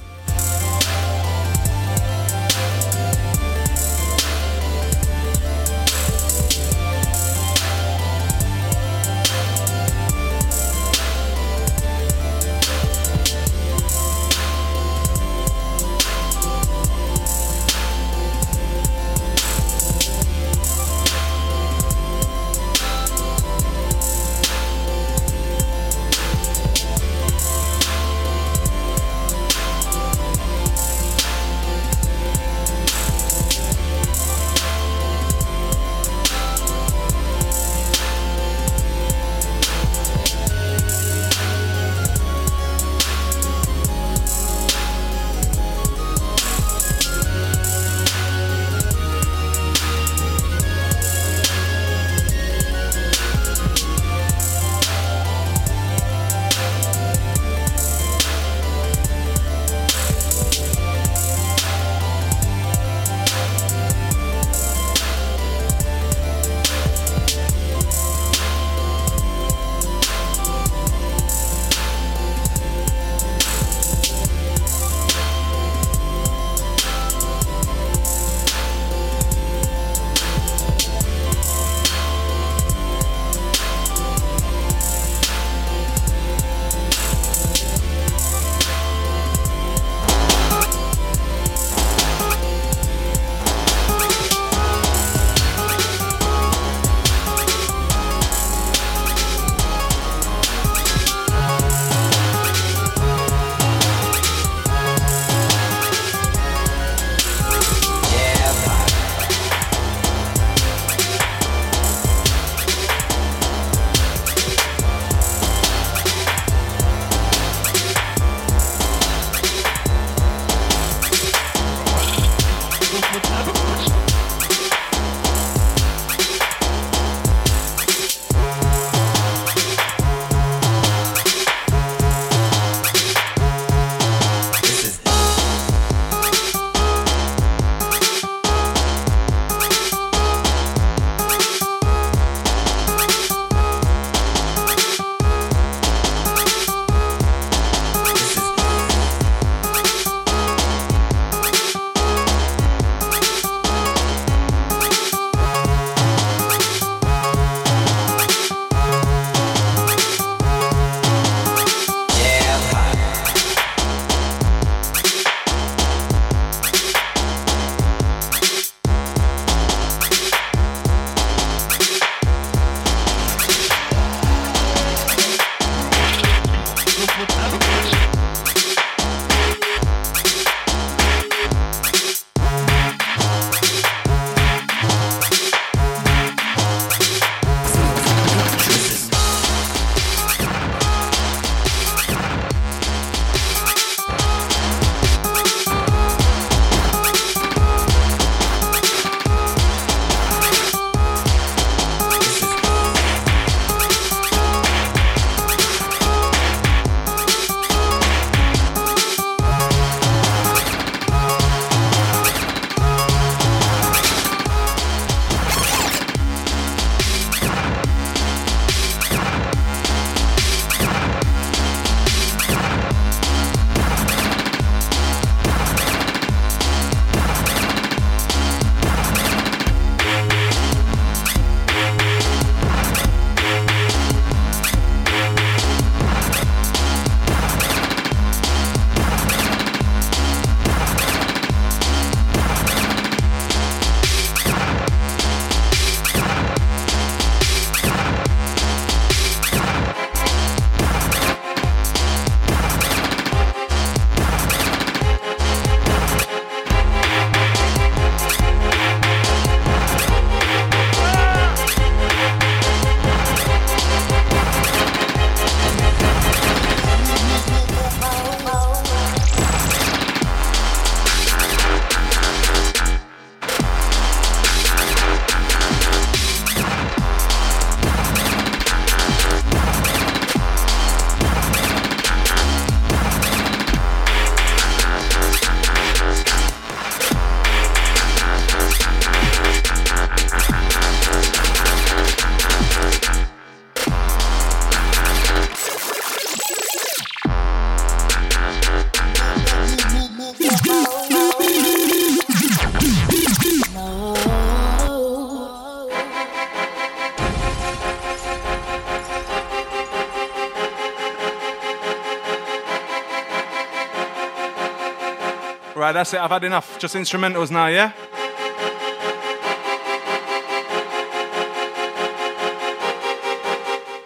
[315.82, 316.20] Right, that's it.
[316.20, 316.78] I've had enough.
[316.78, 317.90] Just instrumentals now, yeah?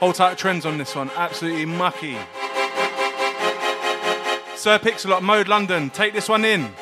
[0.01, 1.11] Hold tight trends on this one.
[1.16, 2.15] Absolutely mucky.
[4.55, 5.90] Sir Pixalot, Mode London.
[5.90, 6.74] Take this one in.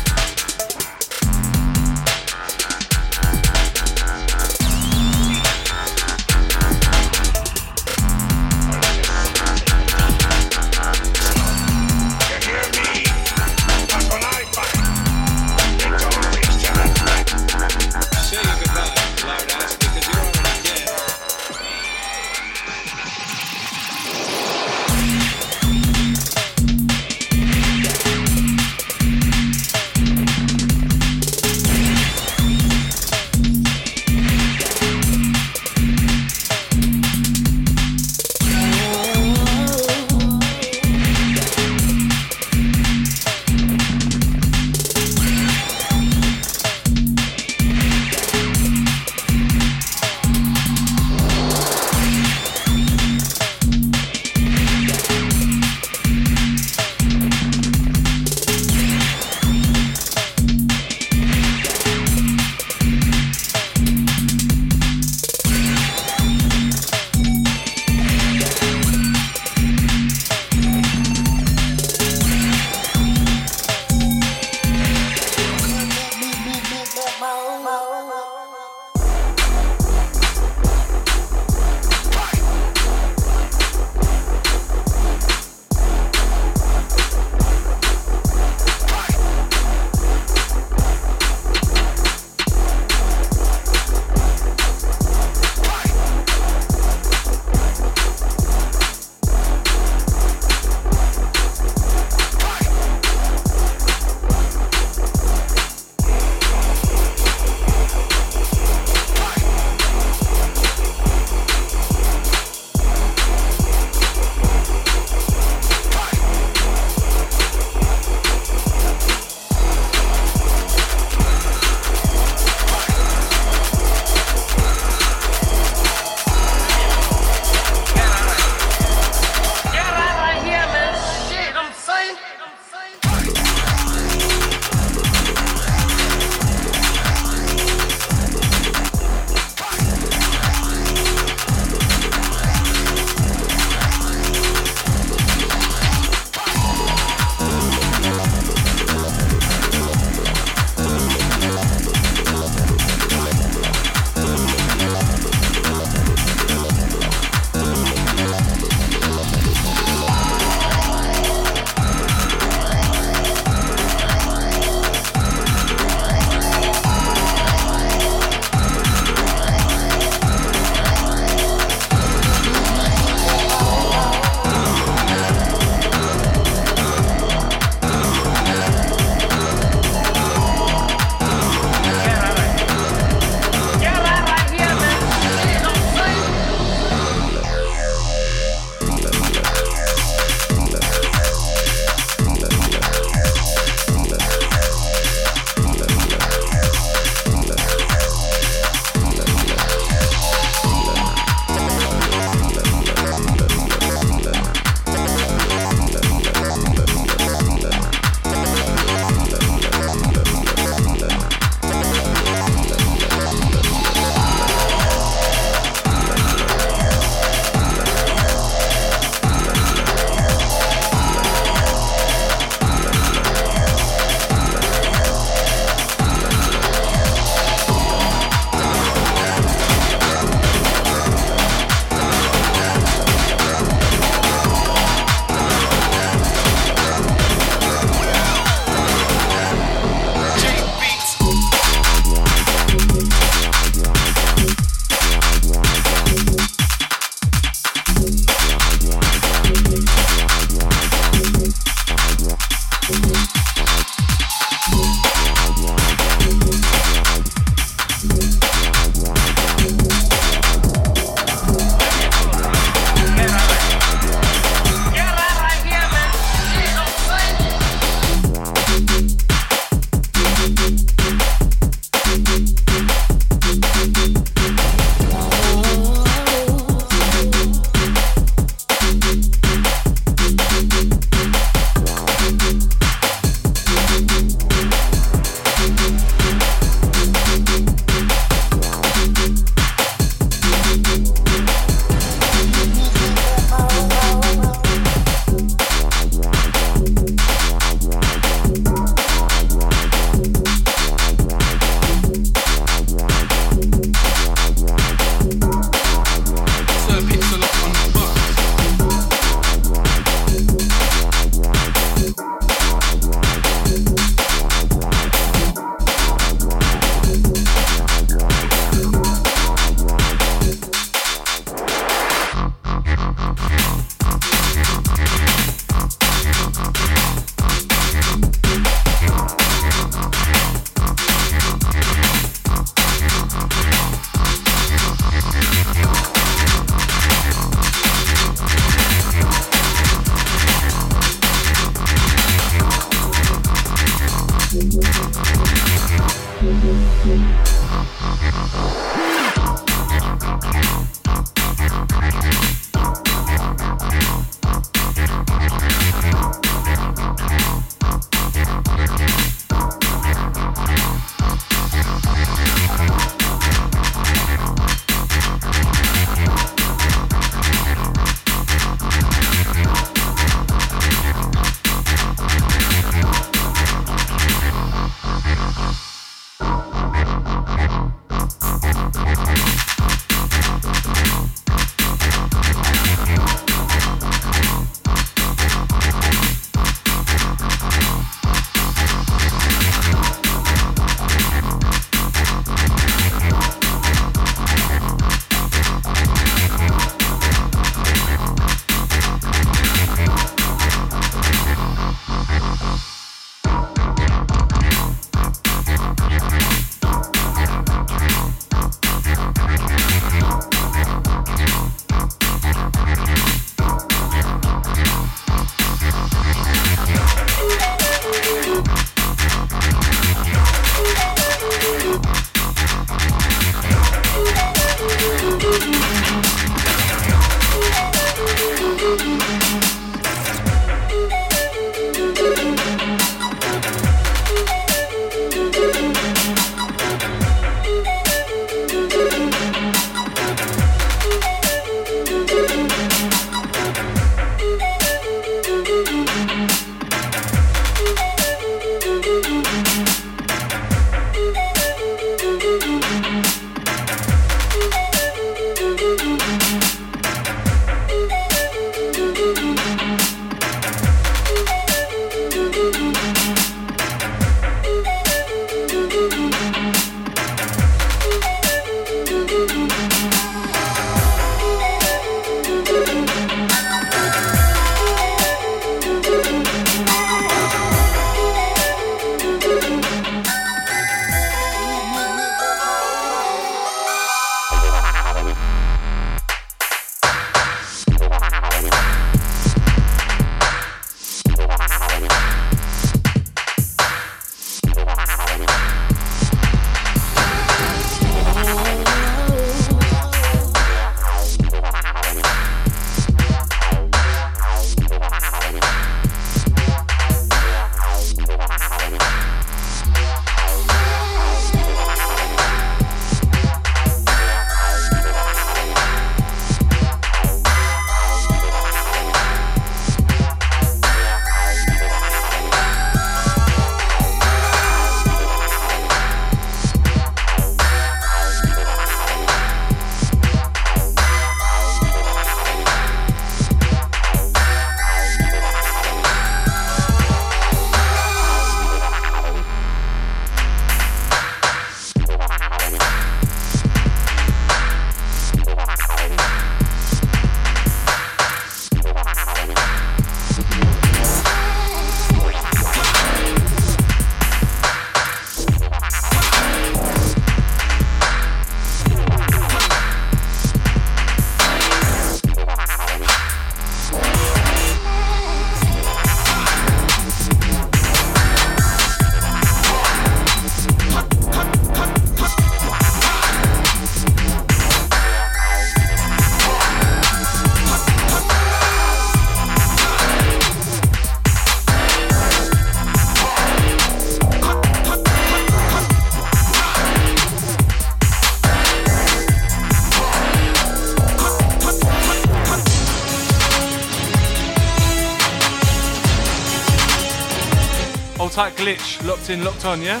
[599.30, 600.00] In, locked on, yeah?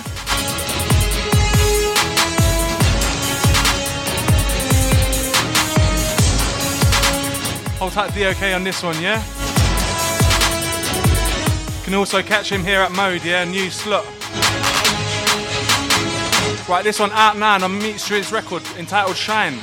[7.78, 9.22] Hold tight, DOK on this one, yeah?
[11.84, 13.44] Can also catch him here at Mode, yeah?
[13.44, 14.04] New slot.
[16.68, 19.58] Right, this one out now on Meat Streets record entitled Shine.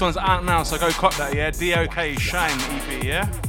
[0.00, 1.50] This one's out now, so go cop that, yeah?
[1.50, 3.39] DOK Shine EP, yeah?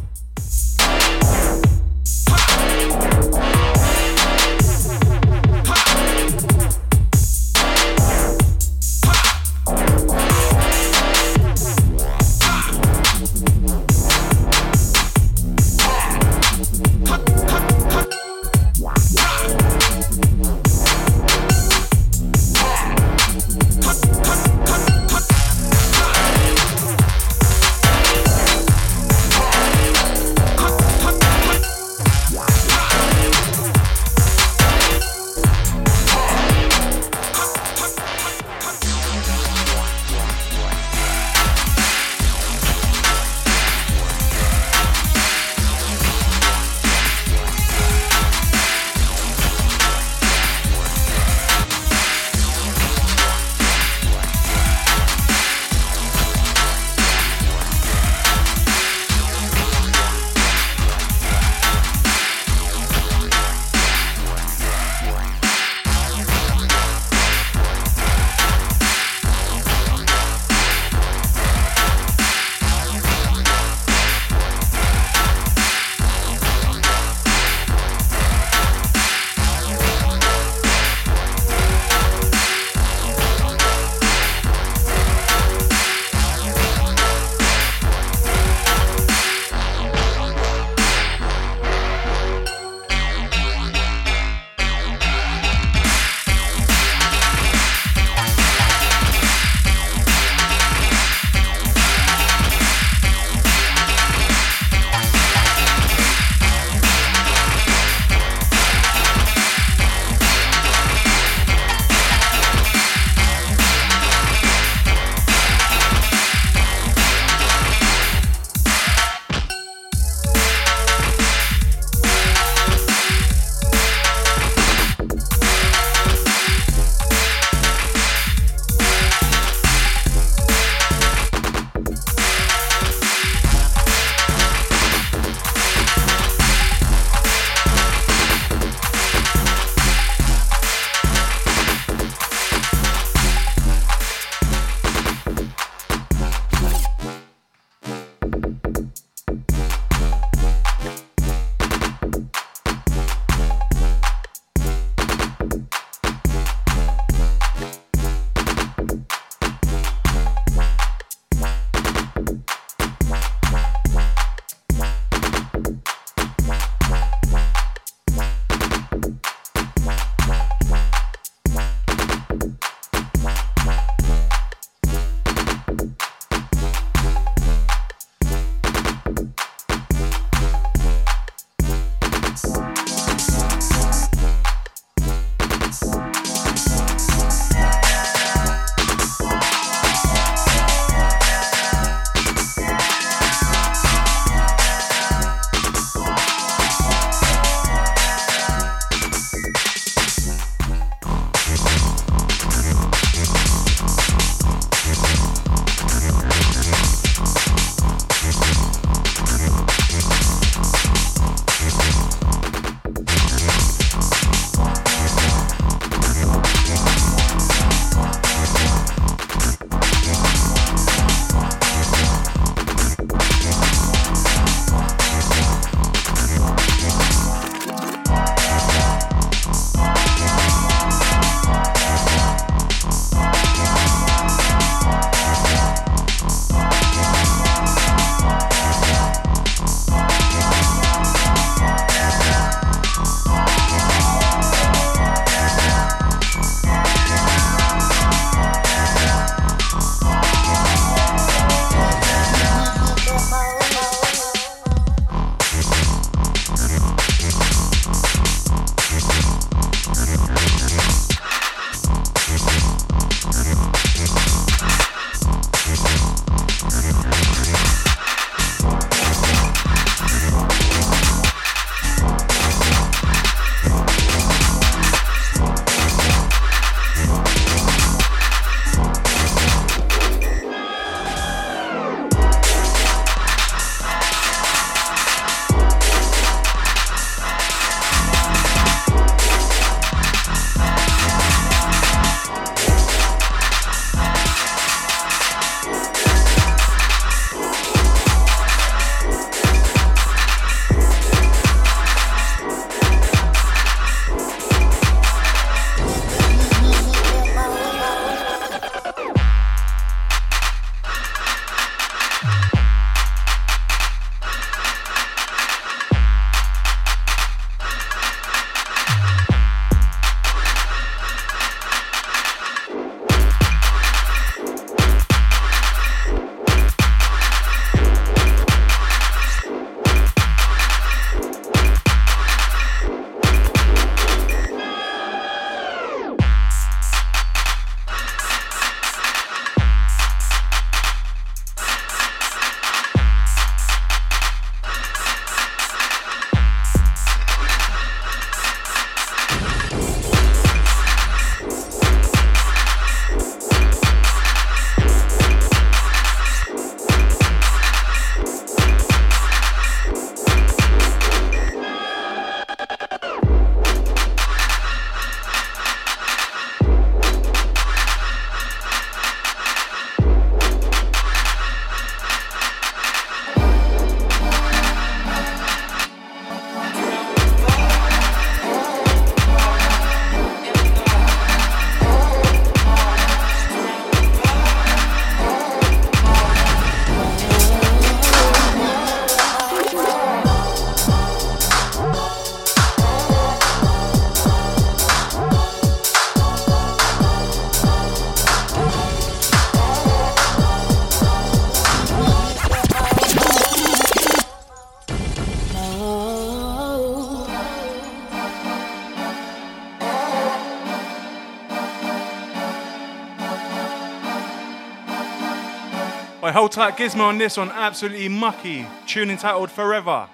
[416.41, 418.65] Hold tight, Gizmo on this one, absolutely mucky.
[418.87, 420.09] Tune entitled Forever.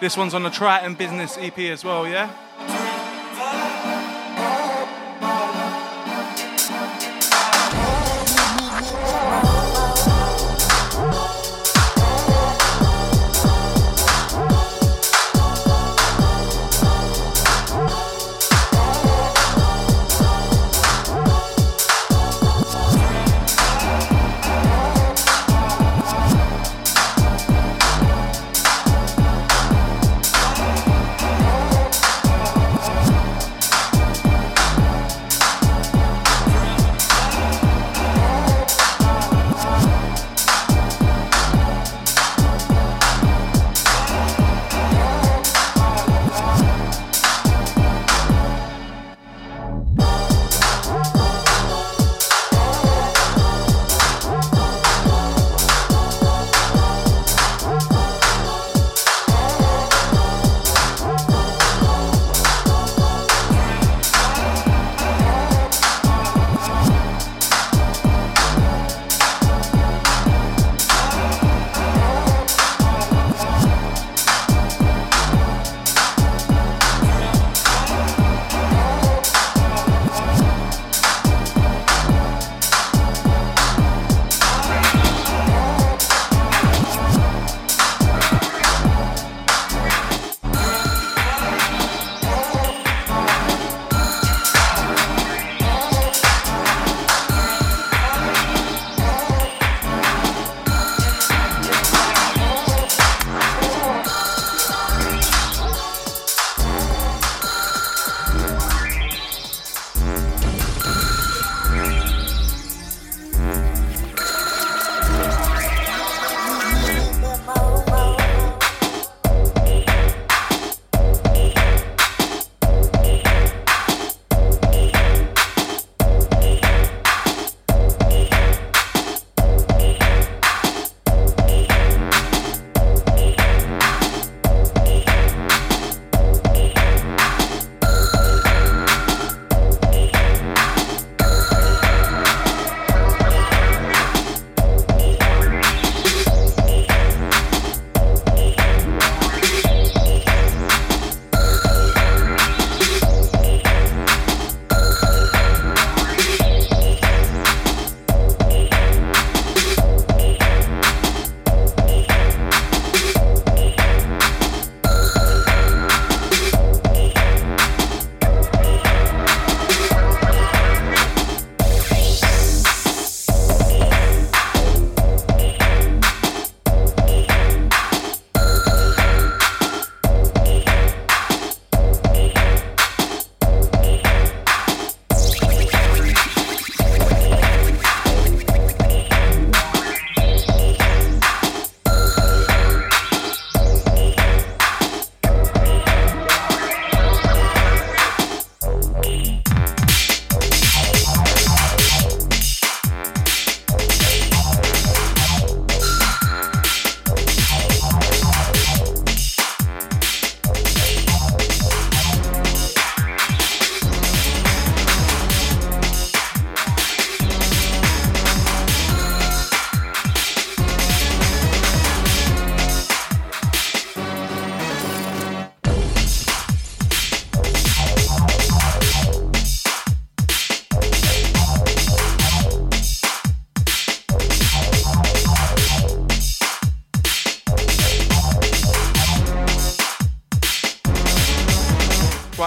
[0.00, 2.43] This one's on the Triton Business EP as well, yeah?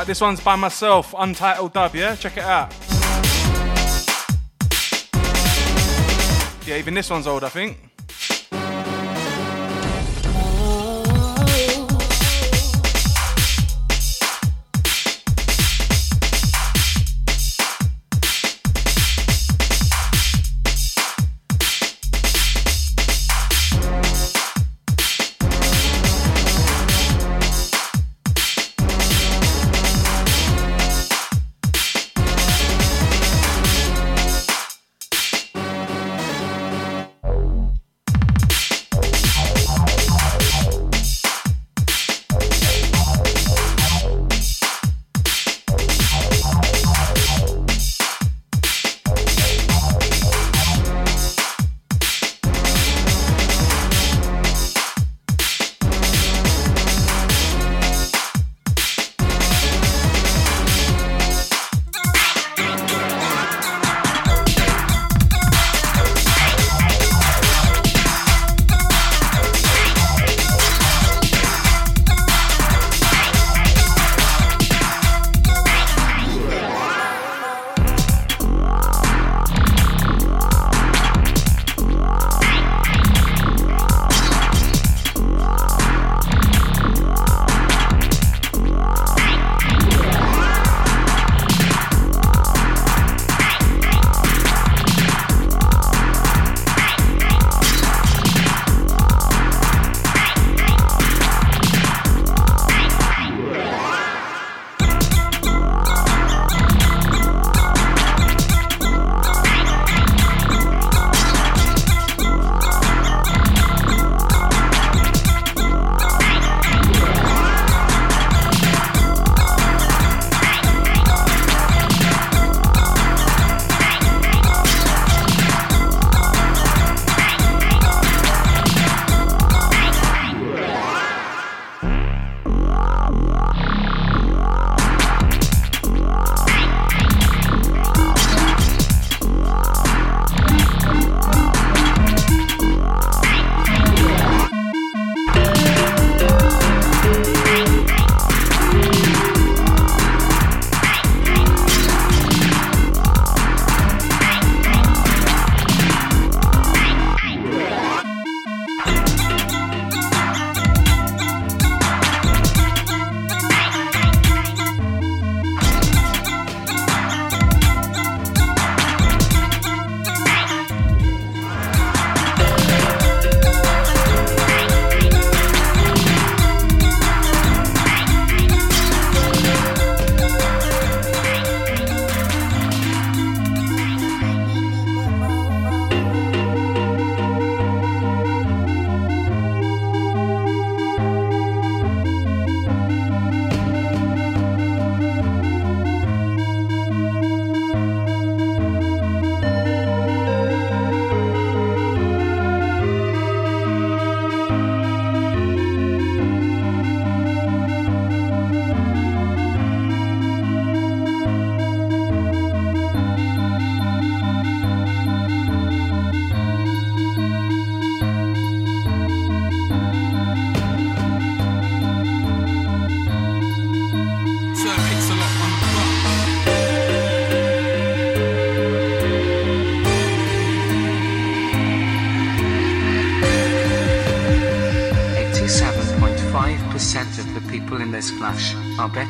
[0.07, 2.15] This one's by myself, untitled dub, yeah?
[2.15, 2.73] Check it out.
[6.65, 7.86] Yeah, even this one's old, I think.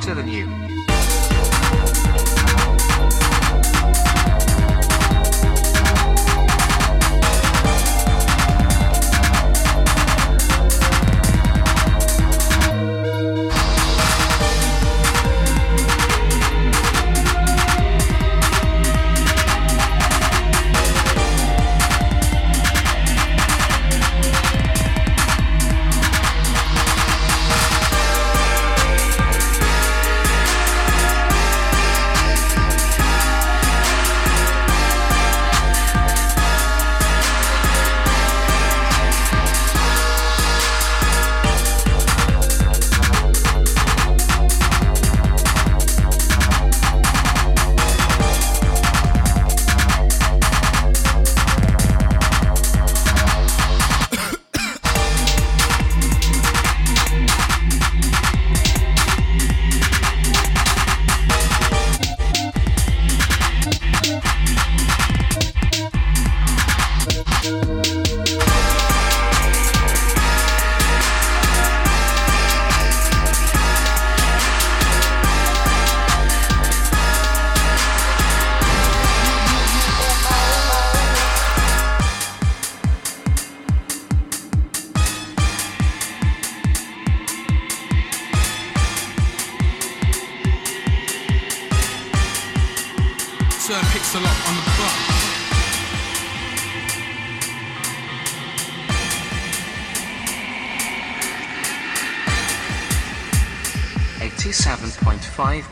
[0.07, 0.46] Better than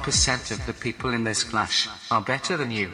[0.05, 2.91] percent of the people in this class are better than you.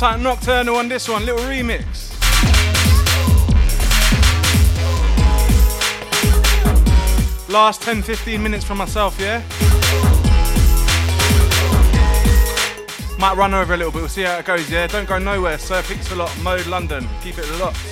[0.00, 2.10] Tight, Nocturnal on this one, little remix.
[7.50, 9.42] Last 10 15 minutes from myself, yeah?
[13.18, 14.86] Might run over a little bit, we'll see how it goes, yeah?
[14.86, 15.58] Don't go nowhere.
[15.58, 17.06] Sir Pixalot, Mode London.
[17.22, 17.89] Keep it locked.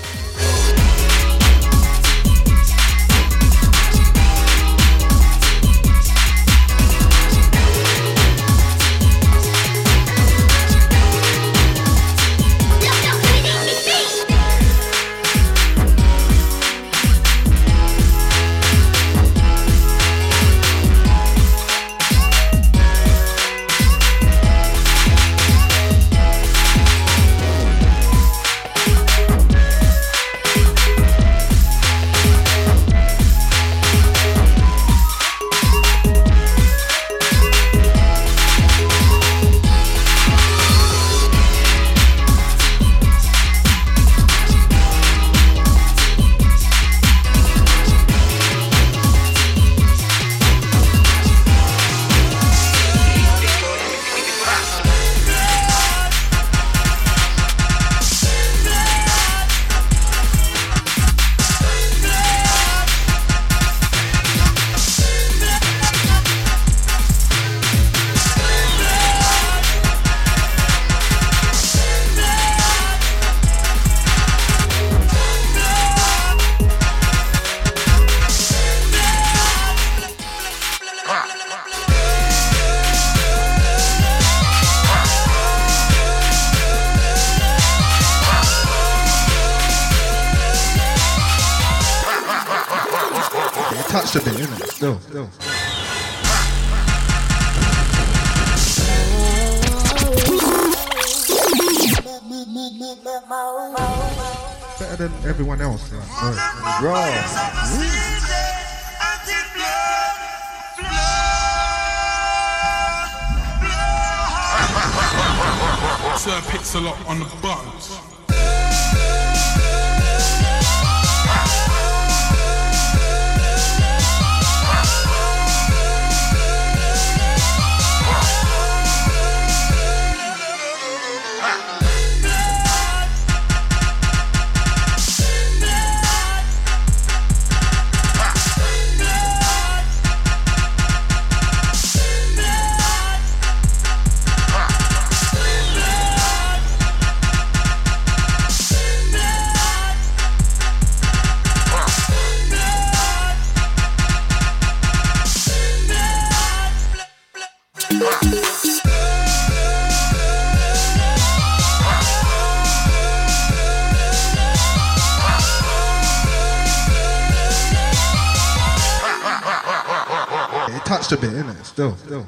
[170.89, 171.62] Touched a bit, innit?
[171.66, 172.27] Still, still.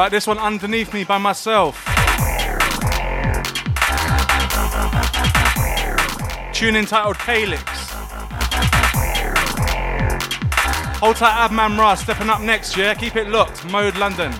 [0.00, 1.84] Right, this one underneath me by myself.
[6.54, 7.62] Tune entitled Calyx.
[11.00, 12.94] Hold tight, Abman Ra, stepping up next, yeah?
[12.94, 13.70] Keep it locked.
[13.70, 14.32] Mode London.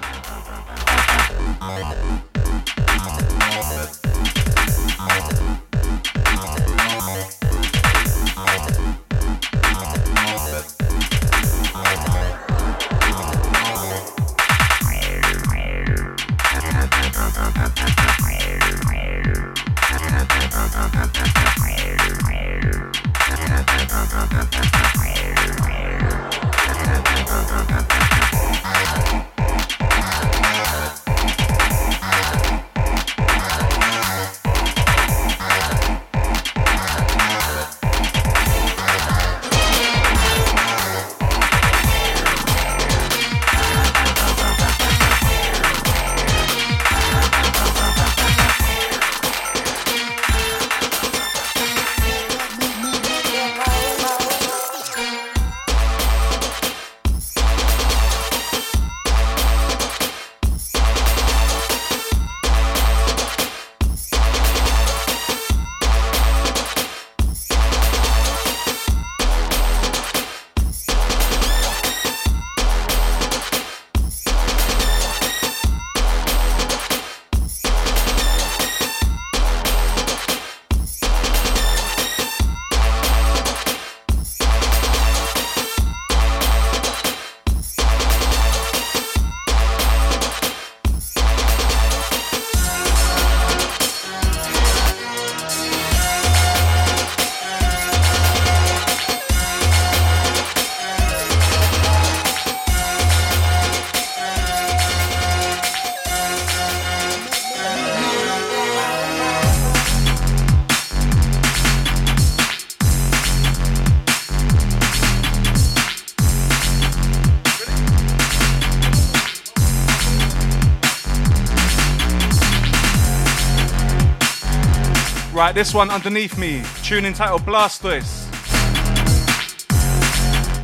[125.51, 126.63] Right, this one underneath me.
[126.85, 128.29] Tune entitled Blastoise.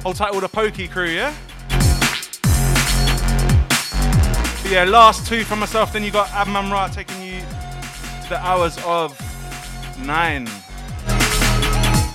[0.05, 1.35] Hold tight all the Pokey crew, yeah?
[4.63, 8.39] But yeah, last two from myself, then you got Abman Ra taking you to the
[8.39, 9.19] hours of
[10.07, 10.45] nine.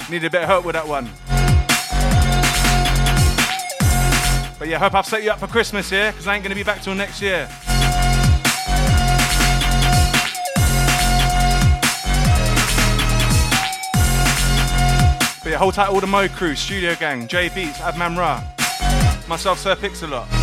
[0.10, 1.10] Need a bit of help with that one.
[4.58, 6.12] But yeah, hope I've set you up for Christmas, yeah?
[6.12, 7.50] Because I ain't going to be back till next year.
[15.58, 18.44] Hold tight all the Mo crew, Studio Gang, J Beats, Abman Ra,
[19.28, 20.41] myself, Sir Pixalot.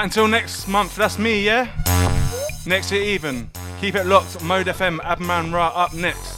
[0.00, 1.68] Right, until next month, that's me, yeah?
[2.64, 3.50] Next year, even.
[3.82, 4.42] Keep it locked.
[4.42, 6.29] Mode FM, Abman Ra up next.